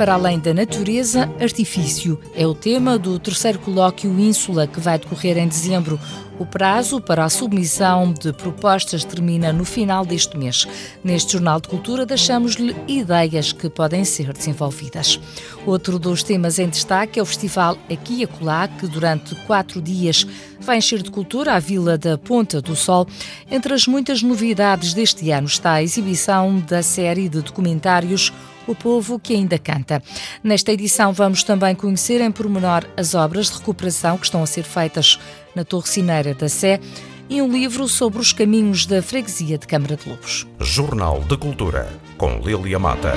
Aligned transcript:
Para 0.00 0.14
além 0.14 0.38
da 0.38 0.54
natureza, 0.54 1.30
artifício 1.38 2.18
é 2.34 2.46
o 2.46 2.54
tema 2.54 2.98
do 2.98 3.18
terceiro 3.18 3.58
colóquio 3.58 4.18
Ínsula 4.18 4.66
que 4.66 4.80
vai 4.80 4.98
decorrer 4.98 5.36
em 5.36 5.46
dezembro. 5.46 6.00
O 6.38 6.46
prazo 6.46 7.02
para 7.02 7.22
a 7.22 7.28
submissão 7.28 8.10
de 8.10 8.32
propostas 8.32 9.04
termina 9.04 9.52
no 9.52 9.62
final 9.62 10.06
deste 10.06 10.38
mês. 10.38 10.66
Neste 11.04 11.34
Jornal 11.34 11.60
de 11.60 11.68
Cultura 11.68 12.06
deixamos-lhe 12.06 12.74
ideias 12.88 13.52
que 13.52 13.68
podem 13.68 14.02
ser 14.02 14.32
desenvolvidas. 14.32 15.20
Outro 15.66 15.98
dos 15.98 16.22
temas 16.22 16.58
em 16.58 16.70
destaque 16.70 17.18
é 17.18 17.22
o 17.22 17.26
Festival 17.26 17.76
Aqui 17.92 18.20
e 18.20 18.24
Acolá, 18.24 18.68
que 18.68 18.86
durante 18.86 19.34
quatro 19.44 19.82
dias 19.82 20.26
vai 20.58 20.78
encher 20.78 21.02
de 21.02 21.10
cultura 21.10 21.52
a 21.52 21.58
Vila 21.58 21.98
da 21.98 22.16
Ponta 22.16 22.62
do 22.62 22.74
Sol. 22.74 23.06
Entre 23.50 23.74
as 23.74 23.86
muitas 23.86 24.22
novidades 24.22 24.94
deste 24.94 25.30
ano 25.30 25.46
está 25.46 25.72
a 25.72 25.82
exibição 25.82 26.58
da 26.60 26.82
série 26.82 27.28
de 27.28 27.42
documentários 27.42 28.32
o 28.70 28.74
povo 28.74 29.18
que 29.18 29.34
ainda 29.34 29.58
canta. 29.58 30.02
Nesta 30.42 30.72
edição 30.72 31.12
vamos 31.12 31.42
também 31.42 31.74
conhecer 31.74 32.20
em 32.20 32.30
pormenor 32.30 32.86
as 32.96 33.14
obras 33.14 33.50
de 33.50 33.58
recuperação 33.58 34.16
que 34.16 34.24
estão 34.24 34.42
a 34.42 34.46
ser 34.46 34.62
feitas 34.62 35.18
na 35.54 35.64
Torre 35.64 35.88
Cineira 35.88 36.34
da 36.34 36.48
Sé 36.48 36.80
e 37.28 37.42
um 37.42 37.50
livro 37.50 37.88
sobre 37.88 38.20
os 38.20 38.32
caminhos 38.32 38.86
da 38.86 39.02
freguesia 39.02 39.58
de 39.58 39.66
Câmara 39.66 39.96
de 39.96 40.08
Lobos. 40.08 40.46
Jornal 40.60 41.20
de 41.20 41.36
Cultura, 41.36 41.88
com 42.16 42.38
Lilia 42.38 42.78
Mata. 42.78 43.12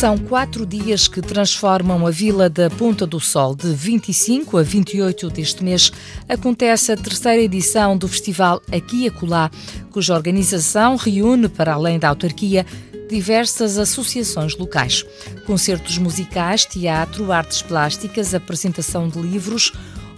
São 0.00 0.16
quatro 0.16 0.64
dias 0.64 1.06
que 1.06 1.20
transformam 1.20 2.06
a 2.06 2.10
Vila 2.10 2.48
da 2.48 2.70
Ponta 2.70 3.06
do 3.06 3.20
Sol. 3.20 3.54
De 3.54 3.70
25 3.70 4.56
a 4.56 4.62
28 4.62 5.28
deste 5.28 5.62
mês 5.62 5.92
acontece 6.26 6.90
a 6.90 6.96
terceira 6.96 7.42
edição 7.42 7.98
do 7.98 8.08
festival 8.08 8.62
Aqui 8.72 9.04
e 9.04 9.08
Acolá, 9.08 9.50
cuja 9.92 10.14
organização 10.14 10.96
reúne, 10.96 11.50
para 11.50 11.74
além 11.74 11.98
da 11.98 12.08
autarquia, 12.08 12.64
diversas 13.10 13.76
associações 13.76 14.56
locais. 14.56 15.04
Concertos 15.44 15.98
musicais, 15.98 16.64
teatro, 16.64 17.30
artes 17.30 17.60
plásticas, 17.60 18.34
apresentação 18.34 19.06
de 19.06 19.20
livros, 19.20 19.70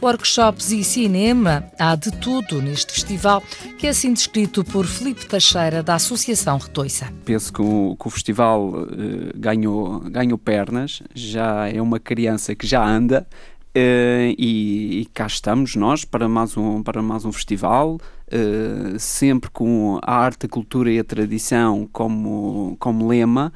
workshops 0.03 0.73
e 0.73 0.83
cinema. 0.83 1.65
Há 1.79 1.95
de 1.95 2.11
tudo 2.11 2.61
neste 2.61 2.93
festival, 2.93 3.43
que 3.79 3.87
é 3.87 3.91
assim 3.91 4.13
descrito 4.13 4.65
por 4.65 4.85
Felipe 4.85 5.27
Teixeira, 5.27 5.83
da 5.83 5.95
Associação 5.95 6.59
Retoiça. 6.59 7.13
Penso 7.25 7.53
que 7.53 7.63
o, 7.63 7.97
que 7.99 8.09
o 8.09 8.11
festival 8.11 8.69
uh, 8.69 8.87
ganhou, 9.37 10.01
ganhou 10.01 10.37
pernas, 10.37 11.03
já 11.15 11.69
é 11.69 11.81
uma 11.81 12.01
criança 12.01 12.55
que 12.55 12.67
já 12.67 12.85
anda. 12.85 13.27
Uh, 13.75 14.37
e, 14.37 15.01
e, 15.01 15.07
cá 15.15 15.27
estamos 15.27 15.77
nós 15.77 16.05
para 16.05 16.29
mais 16.29 16.59
um, 16.59 16.83
para 16.83 17.01
mais 17.01 17.25
um 17.25 17.33
festival, 17.33 17.95
uh, 17.95 18.99
sempre 18.99 19.49
com 19.49 19.99
a 20.03 20.15
arte, 20.15 20.45
a 20.45 20.49
cultura 20.49 20.93
e 20.93 20.99
a 20.99 21.05
tradição 21.05 21.89
como, 21.91 22.77
como 22.79 23.09
lema, 23.09 23.51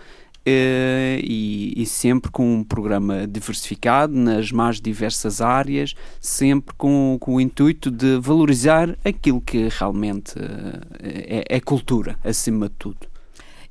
e, 0.47 1.73
e, 1.77 1.87
sempre 1.87 2.31
com 2.31 2.59
um 2.59 2.65
programa 2.65 3.27
diversificado 3.27 4.15
nas 4.15 4.53
mais 4.53 4.81
diversas 4.81 5.41
áreas, 5.41 5.95
sempre 6.21 6.75
com, 6.77 7.17
com 7.21 7.35
o 7.35 7.41
intuito 7.41 7.91
de 7.91 8.19
valorizar 8.19 8.97
aquilo 9.05 9.41
que 9.41 9.69
realmente 9.69 10.39
uh, 10.39 10.81
é, 11.03 11.45
é, 11.57 11.61
cultura, 11.61 12.17
acima 12.25 12.69
de 12.69 12.75
tudo. 12.79 12.99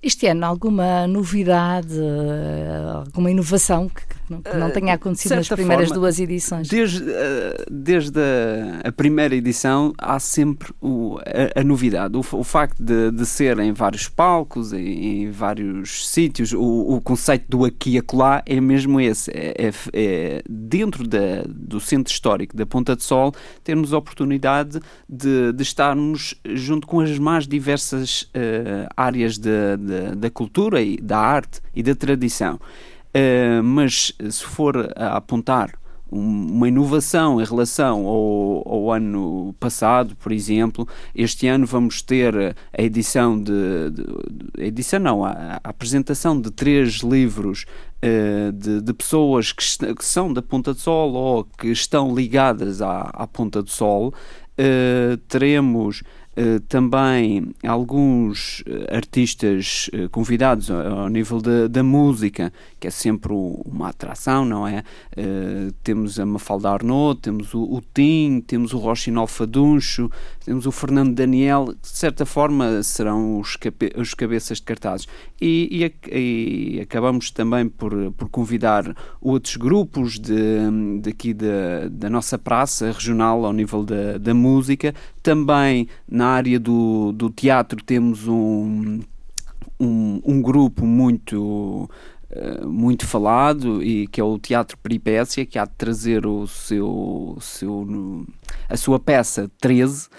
Este 0.04 0.28
ano, 0.28 0.46
alguma 0.46 1.08
novidade, 1.08 1.98
alguma 2.94 3.32
inovação 3.32 3.90
que, 3.90 4.04
não, 4.30 4.42
que 4.42 4.56
não 4.56 4.72
tenha 4.72 4.94
acontecido 4.94 5.36
nas 5.36 5.48
primeiras 5.48 5.90
forma, 5.90 6.02
duas 6.02 6.20
edições? 6.20 6.68
Desde, 6.68 7.04
desde 7.70 8.20
a, 8.20 8.90
a, 8.90 8.92
primeira 8.92 9.36
edição 9.36 9.94
há 9.98 10.20
sempre 10.20 10.74
o, 10.82 11.18
a, 11.20 11.62
a 11.62 11.64
novidade. 11.64 12.18
O, 12.18 12.20
o 12.20 12.44
facto 12.44 12.82
de, 12.82 13.12
de, 13.12 13.26
ser 13.26 13.60
em 13.60 13.74
vários 13.74 14.08
palcos, 14.08 14.74
em, 14.74 15.24
em 15.24 15.32
vários 15.32 16.10
sítios, 16.10 16.54
o, 16.54 16.62
o, 16.62 17.02
conceito 17.02 17.46
do 17.50 17.66
aqui 17.66 17.92
e 17.92 17.98
acolá 17.98 18.42
é 18.46 18.60
mesmo 18.60 19.00
esse. 19.00 19.32
É, 19.32 19.68
é, 19.68 19.74
é, 19.94 20.44
dentro 20.50 21.08
da, 21.08 21.44
do 21.48 21.80
centro 21.80 22.12
histórico 22.12 22.56
da 22.56 22.66
Ponta 22.66 22.96
de 22.96 23.04
Sol, 23.04 23.34
termos 23.64 23.94
a 23.94 23.98
oportunidade 23.98 24.80
de, 25.08 25.52
de 25.54 25.64
estarmos 25.64 26.36
junto 26.46 26.88
com 26.88 27.00
as 27.00 27.18
mais 27.18 27.48
diversas 27.48 28.24
uh, 28.24 28.88
áreas 28.96 29.38
de 29.38 29.56
da, 30.16 30.30
cultura 30.30 30.82
e 30.82 30.98
da 30.98 31.18
arte 31.18 31.62
e 31.76 31.84
da 31.84 31.96
tradição. 31.96 32.60
Uh, 33.16 33.64
mas 33.64 34.12
se 34.30 34.44
for 34.44 34.92
a 34.96 35.16
apontar 35.16 35.72
uma 36.12 36.68
inovação 36.68 37.42
em 37.42 37.44
relação 37.44 38.06
ao, 38.06 38.64
ao, 38.68 38.92
ano 38.92 39.56
passado, 39.60 40.16
por 40.16 40.32
exemplo. 40.32 40.88
Este 41.14 41.48
ano 41.48 41.66
vamos 41.66 42.02
ter 42.02 42.56
a 42.78 42.82
edição 42.82 43.42
de. 43.42 43.90
de, 43.92 44.64
edição 44.64 45.00
não, 45.00 45.26
a, 45.26 45.60
a, 45.64 45.70
apresentação 45.70 46.40
de 46.40 46.52
três 46.52 46.98
livros 46.98 47.66
uh, 48.04 48.52
de, 48.52 48.82
de, 48.82 48.94
pessoas 48.94 49.52
que, 49.52 49.94
que, 49.96 50.06
são 50.06 50.32
da 50.32 50.42
Ponta 50.42 50.74
do 50.74 50.80
Sol 50.80 51.14
ou 51.14 51.44
que 51.44 51.68
estão 51.68 52.14
ligadas 52.14 52.82
à, 52.82 53.10
à 53.14 53.28
Ponta 53.28 53.62
do 53.62 53.70
Sol. 53.70 54.14
Uh, 54.58 55.18
teremos 55.28 56.02
Uh, 56.38 56.60
também 56.68 57.56
alguns 57.66 58.62
eh, 58.68 58.94
artistas 58.94 59.90
uh, 59.94 60.10
convidados 60.10 60.70
ao, 60.70 61.04
ao 61.04 61.10
nível 61.10 61.42
da, 61.42 61.70
da, 61.70 61.82
música, 61.82 62.52
que 62.78 62.88
é 62.88 62.92
sempre 62.92 63.32
uma 63.32 63.88
atração, 63.88 64.44
não 64.44 64.68
é? 64.68 64.84
Uh, 65.18 65.72
temos 65.82 66.20
a 66.20 66.26
Mafalda 66.26 66.70
Arnaud, 66.70 67.22
temos 67.22 67.54
o, 67.54 67.64
o 67.64 67.82
Tim, 67.94 68.44
temos 68.46 68.74
o 68.74 68.80
Rochinol 68.80 69.28
Faduncho, 69.28 70.12
temos 70.44 70.66
o 70.66 70.74
Fernando 70.74 71.16
Daniel, 71.16 71.74
de 71.82 71.88
certa 71.88 72.26
forma 72.26 72.84
serão 72.84 73.40
os, 73.40 73.56
cabe 73.56 73.94
os 73.96 74.14
cabeças 74.14 74.58
de 74.58 74.64
cartazes. 74.64 75.08
E, 75.40 75.90
e, 76.12 76.78
e, 76.78 76.82
acabamos 76.82 77.32
também 77.32 77.70
por, 77.70 78.12
por 78.12 78.28
convidar 78.28 78.94
outros 79.22 79.56
grupos 79.56 80.20
de, 80.20 81.00
daqui 81.02 81.34
da, 81.34 81.88
da 81.90 82.10
nossa 82.10 82.38
praça 82.38 82.92
regional 82.92 83.46
ao 83.46 83.54
nível 83.54 83.84
da, 83.84 84.18
da 84.18 84.34
música, 84.34 84.94
também 85.26 85.90
na 86.08 86.28
área 86.28 86.60
do, 86.60 87.12
do 87.12 87.32
teatro 87.32 87.84
temos 87.84 88.28
um, 88.28 89.02
um, 89.80 90.22
um 90.24 90.40
grupo 90.40 90.86
muito 90.86 91.90
uh, 92.30 92.70
muito 92.70 93.08
falado 93.08 93.82
e 93.82 94.06
que 94.06 94.22
é 94.22 94.24
o 94.24 94.38
Teatro 94.38 94.78
Peripécia 94.78 95.44
que 95.44 95.58
há 95.58 95.66
de 95.66 95.72
trazer 95.72 96.28
o 96.28 96.46
seu, 96.46 97.40
seu 97.42 98.24
a 98.70 98.78
sua 98.78 99.00
peça 99.00 99.50
13 99.60 100.06
uh, 100.06 100.10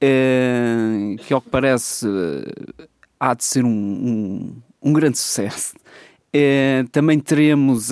eh, 0.00 1.16
que 1.26 1.34
ao 1.34 1.42
que 1.42 1.50
parece 1.50 2.06
há 3.20 3.34
de 3.34 3.44
ser 3.44 3.66
um, 3.66 3.68
um, 3.68 4.56
um 4.82 4.92
grande 4.94 5.18
sucesso. 5.18 5.74
Uh, 6.34 6.88
também 6.90 7.20
teremos 7.20 7.90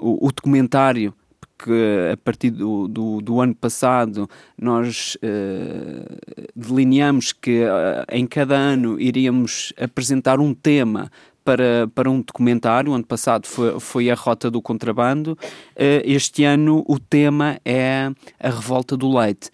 o, 0.00 0.26
o 0.26 0.32
documentário 0.32 1.14
que 1.58 2.10
a 2.12 2.16
partir 2.16 2.50
do, 2.50 2.86
do, 2.86 3.20
do 3.20 3.40
ano 3.40 3.54
passado 3.54 4.28
nós 4.58 5.16
uh, 5.16 6.16
delineamos 6.54 7.32
que 7.32 7.62
uh, 7.62 8.04
em 8.10 8.26
cada 8.26 8.56
ano 8.56 9.00
iríamos 9.00 9.72
apresentar 9.80 10.38
um 10.38 10.52
tema 10.52 11.10
para, 11.44 11.88
para 11.94 12.10
um 12.10 12.20
documentário. 12.20 12.92
O 12.92 12.94
ano 12.94 13.06
passado 13.06 13.46
foi, 13.46 13.78
foi 13.78 14.10
a 14.10 14.14
Rota 14.14 14.50
do 14.50 14.60
Contrabando. 14.60 15.32
Uh, 15.32 16.02
este 16.04 16.44
ano 16.44 16.84
o 16.86 16.98
tema 16.98 17.58
é 17.64 18.10
a 18.38 18.50
Revolta 18.50 18.96
do 18.96 19.16
Leite, 19.16 19.50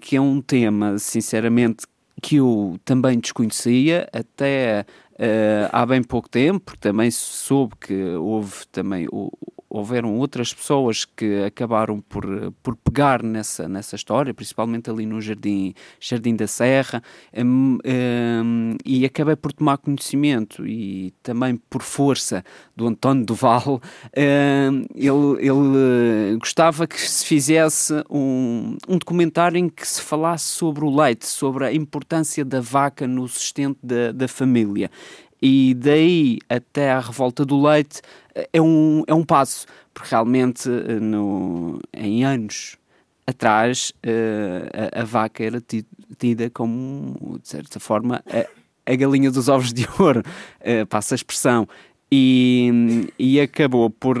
que 0.00 0.16
é 0.16 0.20
um 0.20 0.40
tema, 0.40 0.98
sinceramente, 0.98 1.86
que 2.20 2.36
eu 2.36 2.76
também 2.84 3.20
desconhecia 3.20 4.08
até 4.12 4.84
há 5.70 5.86
bem 5.86 6.02
pouco 6.02 6.28
tempo, 6.28 6.58
porque 6.64 6.80
também 6.80 7.12
soube 7.12 7.76
que 7.80 7.94
houve 8.16 8.66
também 8.72 9.06
o, 9.12 9.30
houveram 9.70 10.16
outras 10.16 10.52
pessoas 10.52 11.04
que 11.04 11.44
acabaram 11.44 12.00
por, 12.00 12.24
por 12.62 12.74
pegar 12.76 13.22
nessa, 13.22 13.68
nessa 13.68 13.96
história, 13.96 14.32
principalmente 14.32 14.88
ali 14.88 15.04
no 15.04 15.20
Jardim, 15.20 15.74
Jardim 16.00 16.34
da 16.34 16.46
Serra, 16.46 17.02
um, 17.36 17.78
um, 17.84 18.76
e 18.84 19.04
acabei 19.04 19.36
por 19.36 19.52
tomar 19.52 19.76
conhecimento 19.78 20.66
e 20.66 21.12
também 21.22 21.56
por 21.68 21.82
força 21.82 22.42
do 22.74 22.86
António 22.86 23.24
Duval, 23.24 23.80
um, 24.16 24.86
ele, 24.94 25.46
ele 25.46 26.34
uh, 26.34 26.38
gostava 26.38 26.86
que 26.86 27.00
se 27.00 27.26
fizesse 27.26 27.92
um, 28.08 28.76
um 28.88 28.96
documentário 28.98 29.58
em 29.58 29.68
que 29.68 29.86
se 29.86 30.00
falasse 30.00 30.46
sobre 30.46 30.84
o 30.84 30.94
leite, 30.94 31.26
sobre 31.26 31.66
a 31.66 31.72
importância 31.72 32.44
da 32.44 32.60
vaca 32.60 33.06
no 33.06 33.28
sustento 33.28 33.78
da, 33.82 34.12
da 34.12 34.28
família 34.28 34.90
e 35.40 35.74
daí 35.74 36.38
até 36.48 36.90
à 36.90 37.00
revolta 37.00 37.44
do 37.44 37.60
leite 37.60 38.00
eh, 38.34 38.48
é 38.52 38.62
um, 38.62 39.04
é 39.06 39.14
um 39.14 39.24
passo, 39.24 39.66
porque 39.94 40.10
realmente 40.10 40.68
eh, 40.68 41.00
no, 41.00 41.80
em 41.92 42.24
anos 42.24 42.76
atrás 43.26 43.92
uh, 44.06 44.96
a, 44.96 45.02
a, 45.02 45.04
vaca 45.04 45.44
era 45.44 45.62
tida 46.16 46.48
como, 46.48 47.38
de 47.42 47.46
certa 47.46 47.78
forma, 47.78 48.22
a, 48.26 48.90
a 48.90 48.96
galinha 48.96 49.30
dos 49.30 49.50
ovos 49.50 49.70
de 49.70 49.86
ouro, 49.98 50.22
passa 50.88 51.14
a 51.14 51.16
expressão, 51.16 51.68
e, 52.10 53.06
e 53.18 53.38
acabou 53.38 53.90
por, 53.90 54.16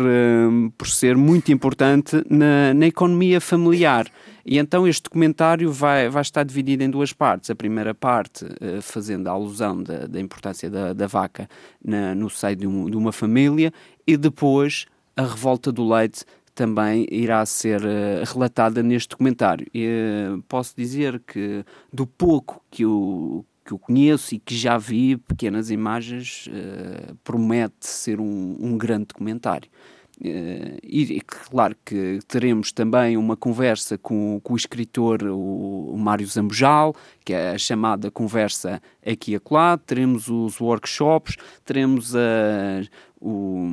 por 0.76 0.88
ser 0.88 1.16
muito 1.16 1.50
importante 1.50 2.22
na, 2.28 2.74
na 2.74 2.86
economia 2.86 3.40
familiar. 3.40 4.06
E 4.50 4.56
então 4.56 4.88
este 4.88 5.02
documentário 5.02 5.70
vai, 5.70 6.08
vai 6.08 6.22
estar 6.22 6.42
dividido 6.42 6.82
em 6.82 6.88
duas 6.88 7.12
partes. 7.12 7.50
A 7.50 7.54
primeira 7.54 7.94
parte, 7.94 8.46
uh, 8.46 8.80
fazendo 8.80 9.28
a 9.28 9.32
alusão 9.32 9.82
da, 9.82 10.06
da 10.06 10.18
importância 10.18 10.70
da, 10.70 10.94
da 10.94 11.06
vaca 11.06 11.46
na, 11.84 12.14
no 12.14 12.30
seio 12.30 12.56
de, 12.56 12.66
um, 12.66 12.88
de, 12.88 12.96
uma 12.96 13.12
família, 13.12 13.70
e 14.06 14.16
depois 14.16 14.86
a 15.14 15.22
revolta 15.22 15.70
do 15.70 15.86
leite 15.86 16.24
também 16.54 17.06
irá 17.10 17.44
ser 17.44 17.82
uh, 17.82 18.24
relatada 18.24 18.82
neste 18.82 19.10
documentário. 19.10 19.66
Uh, 19.66 20.42
posso 20.48 20.74
dizer 20.74 21.20
que 21.26 21.62
do 21.92 22.06
pouco 22.06 22.64
que 22.70 22.86
o 22.86 23.44
que 23.66 23.74
eu 23.74 23.78
conheço 23.78 24.34
e 24.34 24.38
que 24.38 24.56
já 24.56 24.78
vi 24.78 25.18
pequenas 25.18 25.70
imagens, 25.70 26.46
uh, 26.46 27.14
promete 27.22 27.86
ser 27.86 28.18
um, 28.18 28.56
um 28.58 28.78
grande 28.78 29.08
documentário. 29.08 29.68
Uh, 30.20 30.78
e, 30.82 31.20
claro 31.20 31.76
que 31.84 32.18
teremos 32.26 32.72
também 32.72 33.16
uma 33.16 33.36
conversa 33.36 33.96
com, 33.96 34.40
com 34.42 34.54
o 34.54 34.56
escritor, 34.56 35.22
o, 35.22 35.92
o 35.94 35.96
Mário 35.96 36.26
Zambojal, 36.26 36.94
que 37.24 37.32
é 37.32 37.52
a 37.52 37.58
chamada 37.58 38.10
conversa 38.10 38.82
aqui 39.06 39.32
e 39.32 39.36
acolá, 39.36 39.78
teremos 39.78 40.28
os 40.28 40.60
workshops, 40.60 41.36
teremos 41.64 42.16
a, 42.16 42.20
o, 43.20 43.68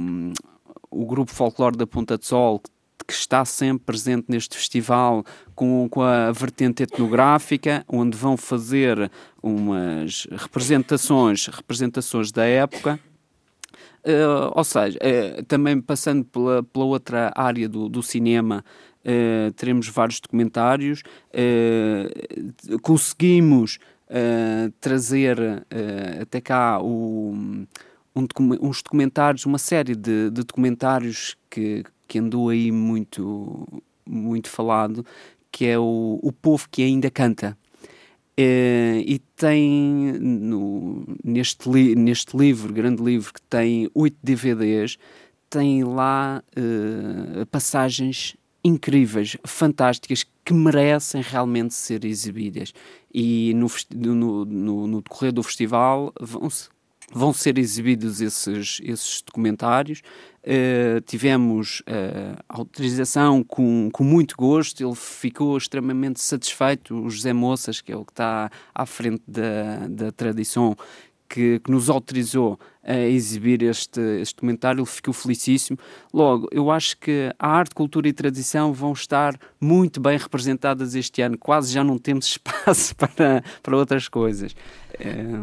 o 0.92 1.06
grupo 1.06 1.31
folclore 1.31 1.77
da 1.77 1.88
Ponta 1.88 2.15
de 2.15 2.27
Sol, 2.27 2.62
que 3.07 3.13
está 3.13 3.44
sempre 3.44 3.83
presente 3.86 4.25
neste 4.30 4.56
festival 4.56 5.24
com, 5.56 5.88
com 5.89 6.01
a 6.01 6.31
vertente 6.31 6.83
etnográfica, 6.83 7.83
onde 7.88 8.15
vão 8.18 8.38
fazer 8.38 9.12
umas 9.41 10.27
representações, 10.31 11.48
representações 11.48 12.31
da 12.31 12.45
época. 12.45 13.00
Uh, 14.06 14.52
ou 14.54 14.63
seja, 14.63 15.00
uh, 15.00 15.44
também 15.46 15.81
passando 15.81 16.24
pela, 16.25 16.62
pela 16.62 16.86
outra 16.86 17.31
área 17.36 17.68
do, 17.68 17.90
do 17.90 18.04
cinema, 18.04 18.63
uh, 19.04 19.52
teremos 19.54 19.88
vários 19.90 20.19
documentários. 20.19 21.02
conseguimos 22.84 23.80
trazer 24.80 25.66
até 26.22 26.40
cá 26.40 26.80
o, 26.80 27.34
um, 28.16 28.28
uns 28.62 28.84
documentários, 28.84 29.46
uma 29.48 29.57
série 29.57 29.96
de, 29.96 30.30
de 30.30 30.44
documentários 30.44 31.36
que, 31.50 31.84
que 32.08 32.19
andou 32.19 32.50
aí 32.50 32.72
muito, 32.72 33.68
muito 34.06 34.50
falado, 34.50 35.04
que 35.51 35.66
é 35.66 35.80
o, 35.80 36.19
o 36.22 36.31
povo 36.31 36.68
que 36.69 36.84
ainda 36.84 37.10
canta. 37.10 37.58
Uh, 38.38 39.00
e 39.06 39.22
tem 39.38 40.14
no, 40.20 41.06
neste, 41.24 41.70
li, 41.70 41.96
neste 41.96 42.36
livro, 42.36 42.74
grande 42.74 43.02
livro, 43.02 43.34
que 43.34 43.42
tem 43.42 43.90
oito 43.94 44.18
DVDs, 44.22 44.98
tem 45.50 45.86
lá 45.86 46.44
uh, 46.58 47.46
passagens 47.46 48.36
incríveis, 48.62 49.38
fantásticas, 49.46 50.26
que 50.44 50.54
merecem 50.54 51.22
realmente 51.22 51.74
ser 51.74 52.04
exibidas. 52.04 52.74
E 53.14 53.54
no, 53.54 53.68
no, 53.96 54.46
no, 54.46 54.88
no 54.88 55.02
decorrer 55.02 55.32
do 55.32 55.42
festival 55.42 56.12
vão-se 56.20 56.70
vão 57.13 57.34
ser 57.34 57.57
exibidos 57.57 58.22
esses, 58.22 58.80
esses 58.84 59.22
documentários. 59.22 60.02
Uh, 60.44 61.02
tivemos 61.02 61.81
uh, 61.81 62.38
autorização 62.48 63.44
com, 63.44 63.90
com 63.92 64.04
muito 64.04 64.36
gosto, 64.38 64.86
ele 64.86 64.96
ficou 64.96 65.57
extremamente 65.57 66.22
satisfeito, 66.22 66.96
o 66.96 67.10
José 67.10 67.34
Moças, 67.34 67.81
que 67.81 67.92
é 67.92 67.96
o 67.96 68.06
que 68.06 68.12
está 68.12 68.52
à 68.74 68.86
frente 68.86 69.24
da, 69.28 69.88
da 69.88 70.12
tradição, 70.12 70.75
que, 71.28 71.60
que, 71.60 71.72
nos 71.72 71.90
autorizou 71.90 72.60
a 72.86 73.00
exibir 73.00 73.64
este, 73.64 74.00
este 74.22 74.36
documentário, 74.36 74.80
ele 74.80 74.86
ficou 74.86 75.14
felicíssimo. 75.14 75.78
Logo, 76.14 76.48
eu 76.52 76.70
acho 76.70 76.98
que 76.98 77.34
a 77.40 77.48
arte, 77.48 77.74
cultura 77.74 78.08
e 78.08 78.14
tradição 78.14 78.72
vão 78.72 78.94
estar 78.94 79.38
muito 79.60 80.00
bem 80.00 80.18
representadas 80.18 80.96
este 80.96 81.22
ano, 81.22 81.38
quase 81.38 81.74
já 81.74 81.84
não 81.84 81.98
temos 81.98 82.28
espaço 82.38 82.96
para, 82.96 83.44
para 83.64 83.76
outras 83.76 84.08
coisas. 84.08 84.56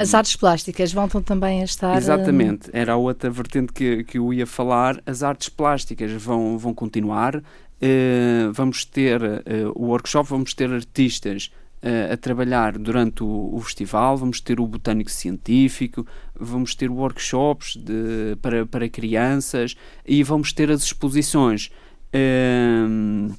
As 0.00 0.14
artes 0.14 0.36
plásticas 0.36 0.92
voltam 0.92 1.22
também 1.22 1.60
a 1.60 1.64
estar. 1.64 1.96
Exatamente, 1.96 2.70
era 2.72 2.94
a 2.94 2.96
outra 2.96 3.30
vertente 3.30 3.72
que, 3.72 4.04
que 4.04 4.18
eu 4.18 4.32
ia 4.32 4.46
falar. 4.46 5.02
As 5.04 5.22
artes 5.22 5.48
plásticas 5.48 6.10
vão, 6.12 6.56
vão 6.56 6.72
continuar. 6.72 7.36
Uh, 7.36 8.52
vamos 8.52 8.84
ter 8.84 9.20
uh, 9.20 9.72
o 9.74 9.86
workshop, 9.86 10.30
vamos 10.30 10.54
ter 10.54 10.70
artistas 10.72 11.50
uh, 11.82 12.12
a 12.12 12.16
trabalhar 12.16 12.78
durante 12.78 13.24
o, 13.24 13.50
o, 13.52 13.60
festival, 13.60 14.16
vamos 14.16 14.40
ter 14.40 14.60
o 14.60 14.66
botânico 14.68 15.10
científico, 15.10 16.06
vamos 16.42 16.74
ter 16.74 16.90
workshops 16.90 17.76
de, 17.76 18.36
para, 18.40 18.66
para 18.66 18.88
crianças 18.88 19.76
e 20.06 20.22
vamos 20.22 20.52
ter 20.52 20.70
as 20.70 20.82
exposições. 20.82 21.70
Uh, 22.14 23.34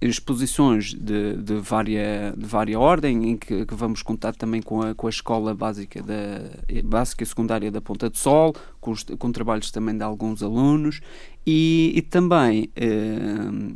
exposições 0.00 0.94
de, 0.94 1.36
de, 1.36 1.54
vária, 1.54 2.34
de 2.36 2.44
vária 2.44 2.78
ordem, 2.78 3.30
em 3.30 3.36
que, 3.36 3.64
que, 3.64 3.74
vamos 3.74 4.02
contar 4.02 4.34
também 4.34 4.60
com 4.60 4.82
a, 4.82 4.94
com 4.94 5.06
a 5.06 5.10
escola 5.10 5.54
básica, 5.54 6.02
da, 6.02 6.82
básica 6.84 7.22
e 7.22 7.26
secundária 7.26 7.70
da 7.70 7.80
Ponta 7.80 8.10
de 8.10 8.18
Sol, 8.18 8.54
com, 8.80 8.90
os, 8.90 9.04
com 9.18 9.32
trabalhos 9.32 9.70
também 9.70 9.96
de 9.96 10.02
alguns 10.02 10.42
alunos, 10.42 11.00
e, 11.46 11.92
e 11.94 12.02
também 12.02 12.70
eh, 12.76 13.72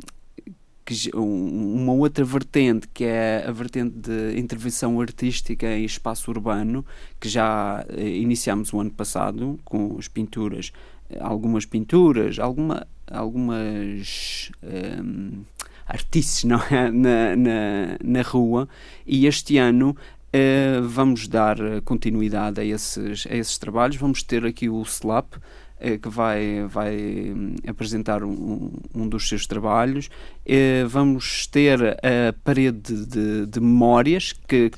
que, 0.85 1.09
uma 1.13 1.93
outra 1.93 2.23
vertente, 2.23 2.87
que 2.93 3.03
é 3.03 3.43
a 3.47 3.51
vertente 3.51 3.95
de 3.97 4.39
intervenção 4.39 5.01
artística 5.01 5.67
em 5.67 5.83
espaço 5.83 6.29
urbano, 6.29 6.85
que 7.19 7.27
já 7.27 7.83
eh, 7.89 8.07
iniciamos 8.17 8.71
o 8.71 8.79
ano 8.79 8.91
passado, 8.91 9.59
com 9.65 9.97
as 9.97 10.07
pinturas, 10.07 10.71
algumas 11.19 11.65
pinturas, 11.65 12.37
alguma, 12.39 12.87
algumas... 13.09 14.51
Eh, 14.61 15.01
artistas 15.87 16.43
não 16.45 16.59
é? 16.71 16.89
na, 16.91 17.35
na, 17.35 17.97
na 18.03 18.21
rua 18.21 18.67
e 19.05 19.25
este 19.25 19.57
ano 19.57 19.95
Uh, 20.35 20.85
vamos 20.85 21.29
dar 21.29 21.55
continuidade 21.85 22.59
a 22.59 22.65
esses, 22.65 23.25
a 23.25 23.33
esses 23.33 23.57
trabalhos. 23.57 23.95
Vamos 23.95 24.21
ter 24.21 24.45
aqui 24.45 24.67
o 24.67 24.81
SLAP, 24.83 25.35
uh, 25.85 25.99
que 25.99 26.09
vai, 26.09 26.65
vai 26.67 26.95
um, 27.35 27.55
apresentar 27.67 28.23
um, 28.23 28.71
um, 28.93 29.07
dos 29.07 29.27
seus 29.27 29.45
trabalhos. 29.45 30.09
Uh, 30.45 30.87
vamos 30.87 31.47
ter 31.47 31.81
a 31.83 32.33
parede 32.43 33.05
de, 33.05 33.45
de 33.45 33.59
memórias, 33.59 34.33
que, 34.33 34.71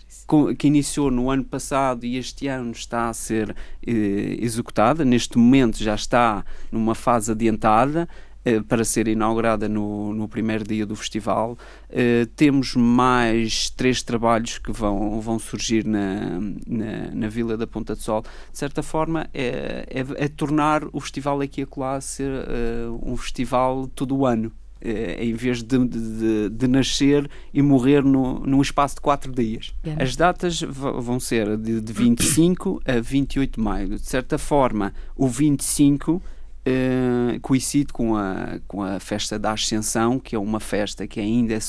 que 0.58 0.68
iniciou 0.68 1.10
no 1.10 1.30
ano 1.30 1.44
passado 1.44 2.06
e 2.06 2.18
este 2.18 2.48
ano 2.48 2.72
está 2.72 3.10
a 3.10 3.14
ser 3.14 3.56
executada. 3.82 5.06
Neste 5.06 5.38
momento 5.38 5.82
já 5.82 5.96
está 5.96 6.44
numa 6.72 6.94
fase 6.94 7.32
adiantada. 7.32 8.08
Eh, 8.48 8.62
para 8.62 8.86
ser 8.86 9.10
inaugurada 9.10 9.68
no, 9.68 10.14
no 10.14 10.26
primeiro 10.26 10.64
dia 10.64 10.86
do 10.86 10.96
festival. 10.96 11.58
Uh, 11.90 12.26
temos 12.38 12.76
mais 12.76 13.70
três 13.70 14.02
trabalhos 14.02 14.58
que 14.58 14.72
vão, 14.72 15.20
vão 15.20 15.38
surgir 15.38 15.86
na, 15.86 16.40
na, 16.66 17.12
na, 17.14 17.28
Vila 17.28 17.58
da 17.58 17.68
Ponta 17.68 17.94
de 17.94 18.02
Sol. 18.02 18.22
De 18.22 18.58
certa 18.58 18.82
forma, 18.82 19.28
é, 19.34 19.86
é, 19.90 20.24
é 20.24 20.28
tornar 20.30 20.84
o 20.94 21.02
festival 21.02 21.42
aqui 21.42 21.64
a 21.64 21.66
colar 21.66 22.00
ser 22.00 22.32
uh, 22.32 23.00
um 23.04 23.18
festival 23.18 23.86
todo 23.94 24.16
o 24.16 24.26
ano. 24.26 24.50
Uh, 24.82 25.22
em 25.22 25.34
vez 25.34 25.62
de, 25.62 25.86
de, 25.86 26.50
de, 26.50 26.68
nascer 26.70 27.30
e 27.54 27.62
morrer 27.62 28.02
no, 28.02 28.40
num 28.40 28.62
espaço 28.62 28.96
de 28.96 29.02
quatro 29.02 29.30
dias. 29.30 29.74
As 30.00 30.16
datas 30.16 30.62
vão 30.62 31.20
ser 31.20 31.58
de, 31.58 31.82
de 31.82 31.92
25 31.92 32.82
a 32.86 33.02
28 33.02 33.56
de 33.56 33.62
maio. 33.62 33.90
De 33.90 34.06
certa 34.06 34.38
forma, 34.38 34.94
o 35.18 35.28
25 35.28 36.22
Uh, 36.68 37.40
coincide 37.40 37.94
com 37.94 38.18
a, 38.18 38.60
com 38.68 38.84
a 38.84 39.00
festa 39.00 39.40
da 39.40 39.54
Ascensão, 39.54 40.20
que 40.20 40.36
é 40.36 40.40
uma 40.40 40.60
festa 40.60 41.08
que 41.08 41.18
ainda 41.18 41.54
é 41.54 41.62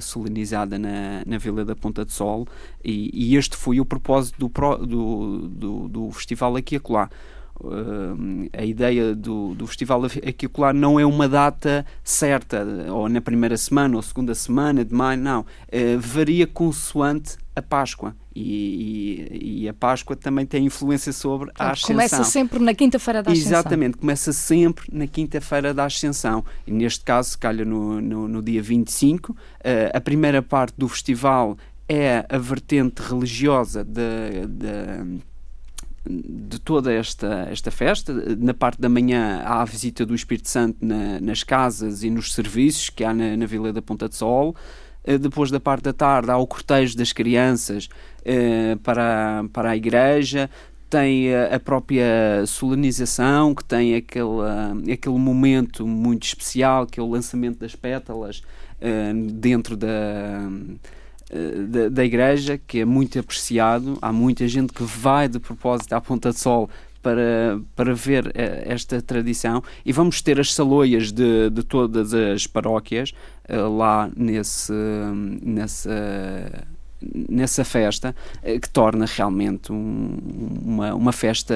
solenizada 0.00 0.78
na, 0.78 1.22
na 1.26 1.36
Vila 1.36 1.62
da 1.62 1.76
Ponta 1.76 2.06
de 2.06 2.12
Sol, 2.12 2.48
e, 2.82 3.10
e 3.12 3.36
este 3.36 3.54
foi 3.54 3.80
o 3.80 3.84
propósito 3.84 4.48
do, 4.48 4.86
do, 4.86 5.48
do, 5.48 5.88
do 5.88 6.10
festival 6.10 6.56
aqui 6.56 6.76
acolá. 6.76 7.10
Uh, 7.60 8.48
a 8.52 8.64
ideia 8.64 9.14
do, 9.14 9.54
do 9.54 9.66
festival 9.66 10.06
aqui 10.06 10.46
acolá 10.46 10.72
não 10.72 10.98
é 10.98 11.04
uma 11.04 11.28
data 11.28 11.84
certa, 12.02 12.64
ou 12.90 13.10
na 13.10 13.20
primeira 13.20 13.58
semana 13.58 13.96
ou 13.96 14.02
segunda 14.02 14.34
semana 14.34 14.82
de 14.82 14.94
maio, 14.94 15.20
não. 15.20 15.40
Uh, 15.40 15.98
varia 15.98 16.46
consoante 16.46 17.36
a 17.56 17.62
Páscoa. 17.62 18.14
E, 18.34 19.28
e, 19.32 19.62
e, 19.62 19.68
a 19.68 19.72
Páscoa 19.72 20.14
também 20.14 20.44
tem 20.44 20.66
influência 20.66 21.10
sobre 21.10 21.50
claro, 21.52 21.70
a 21.70 21.72
Ascensão. 21.72 21.94
Começa 21.94 22.24
sempre 22.24 22.58
na 22.58 22.74
quinta-feira 22.74 23.22
da 23.22 23.32
Ascensão. 23.32 23.50
Exatamente, 23.50 23.96
começa 23.96 24.32
sempre 24.32 24.86
na 24.92 25.06
quinta-feira 25.06 25.72
da 25.72 25.86
Ascensão. 25.86 26.44
E 26.66 26.70
neste 26.70 27.02
caso, 27.02 27.38
calha 27.38 27.64
no, 27.64 27.98
no, 27.98 28.28
no 28.28 28.42
dia 28.42 28.62
25. 28.62 29.32
Uh, 29.32 29.36
a 29.94 30.00
primeira 30.02 30.42
parte 30.42 30.74
do 30.76 30.86
festival 30.86 31.56
é 31.88 32.26
a 32.28 32.36
vertente 32.36 33.00
religiosa 33.00 33.82
de, 33.82 34.46
de 34.48 35.24
de 36.08 36.60
toda 36.60 36.92
esta, 36.92 37.48
esta 37.50 37.70
festa. 37.70 38.12
Na 38.38 38.54
parte 38.54 38.80
da 38.80 38.88
manhã 38.88 39.42
há 39.44 39.62
a 39.62 39.64
visita 39.64 40.06
do 40.06 40.14
Espírito 40.14 40.48
Santo 40.48 40.78
na, 40.80 41.20
nas 41.20 41.42
casas 41.42 42.02
e 42.02 42.10
nos 42.10 42.32
serviços 42.32 42.90
que 42.90 43.02
há 43.04 43.12
na, 43.12 43.36
na 43.36 43.46
Vila 43.46 43.72
da 43.72 43.82
Ponta 43.82 44.08
de 44.08 44.14
Sol. 44.14 44.54
Depois 45.20 45.50
da 45.50 45.60
parte 45.60 45.84
da 45.84 45.92
tarde 45.92 46.30
há 46.30 46.36
o 46.36 46.46
cortejo 46.46 46.96
das 46.96 47.12
crianças 47.12 47.88
para, 48.82 49.44
para 49.52 49.70
a 49.70 49.76
igreja, 49.76 50.50
tem 50.90 51.34
a, 51.34 51.58
própria 51.60 52.44
solenização, 52.46 53.54
que 53.54 53.64
tem 53.64 53.94
aquele, 53.94 54.92
aquele 54.92 55.18
momento 55.18 55.86
muito 55.86 56.24
especial, 56.24 56.86
que 56.86 56.98
é 56.98 57.02
o 57.02 57.08
lançamento 57.08 57.58
das 57.58 57.74
pétalas 57.74 58.42
dentro 59.32 59.76
da, 59.76 60.48
da, 61.68 61.88
da, 61.88 62.04
igreja, 62.04 62.58
que 62.58 62.80
é 62.80 62.84
muito 62.84 63.18
apreciado. 63.18 63.98
Há 64.00 64.12
muita 64.12 64.46
gente 64.46 64.72
que 64.72 64.84
vai 64.84 65.28
de 65.28 65.38
propósito 65.38 65.92
à 65.92 66.00
Ponta 66.00 66.30
de 66.30 66.38
Sol 66.38 66.70
para, 67.06 67.60
para 67.76 67.94
ver 67.94 68.26
uh, 68.26 68.32
esta 68.64 69.00
tradição. 69.00 69.62
E 69.84 69.92
vamos 69.92 70.20
ter 70.20 70.40
as 70.40 70.52
saloias 70.52 71.12
de, 71.12 71.50
de 71.50 71.62
todas 71.62 72.12
as 72.12 72.48
paróquias 72.48 73.12
lá 73.48 74.10
nesse, 74.16 74.72
nessa 75.40 76.66
nessa 77.28 77.62
festa 77.62 78.16
eh, 78.42 78.58
que 78.58 78.68
torna 78.68 79.04
realmente 79.04 79.70
um, 79.70 80.18
uma, 80.64 80.94
uma 80.94 81.12
festa 81.12 81.54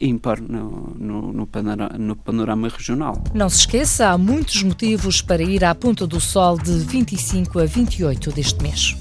ímpar 0.00 0.40
no, 0.40 0.94
no, 0.96 1.32
no, 1.32 1.46
panorama, 1.46 1.98
no 1.98 2.14
panorama 2.14 2.68
regional. 2.68 3.20
Não 3.34 3.48
se 3.48 3.60
esqueça, 3.60 4.08
há 4.08 4.18
muitos 4.18 4.62
motivos 4.62 5.22
para 5.22 5.42
ir 5.42 5.64
à 5.64 5.74
Ponta 5.74 6.06
do 6.06 6.20
Sol 6.20 6.58
de 6.58 6.78
25 6.78 7.58
a 7.58 7.64
28 7.64 8.30
deste 8.32 8.62
mês. 8.62 8.94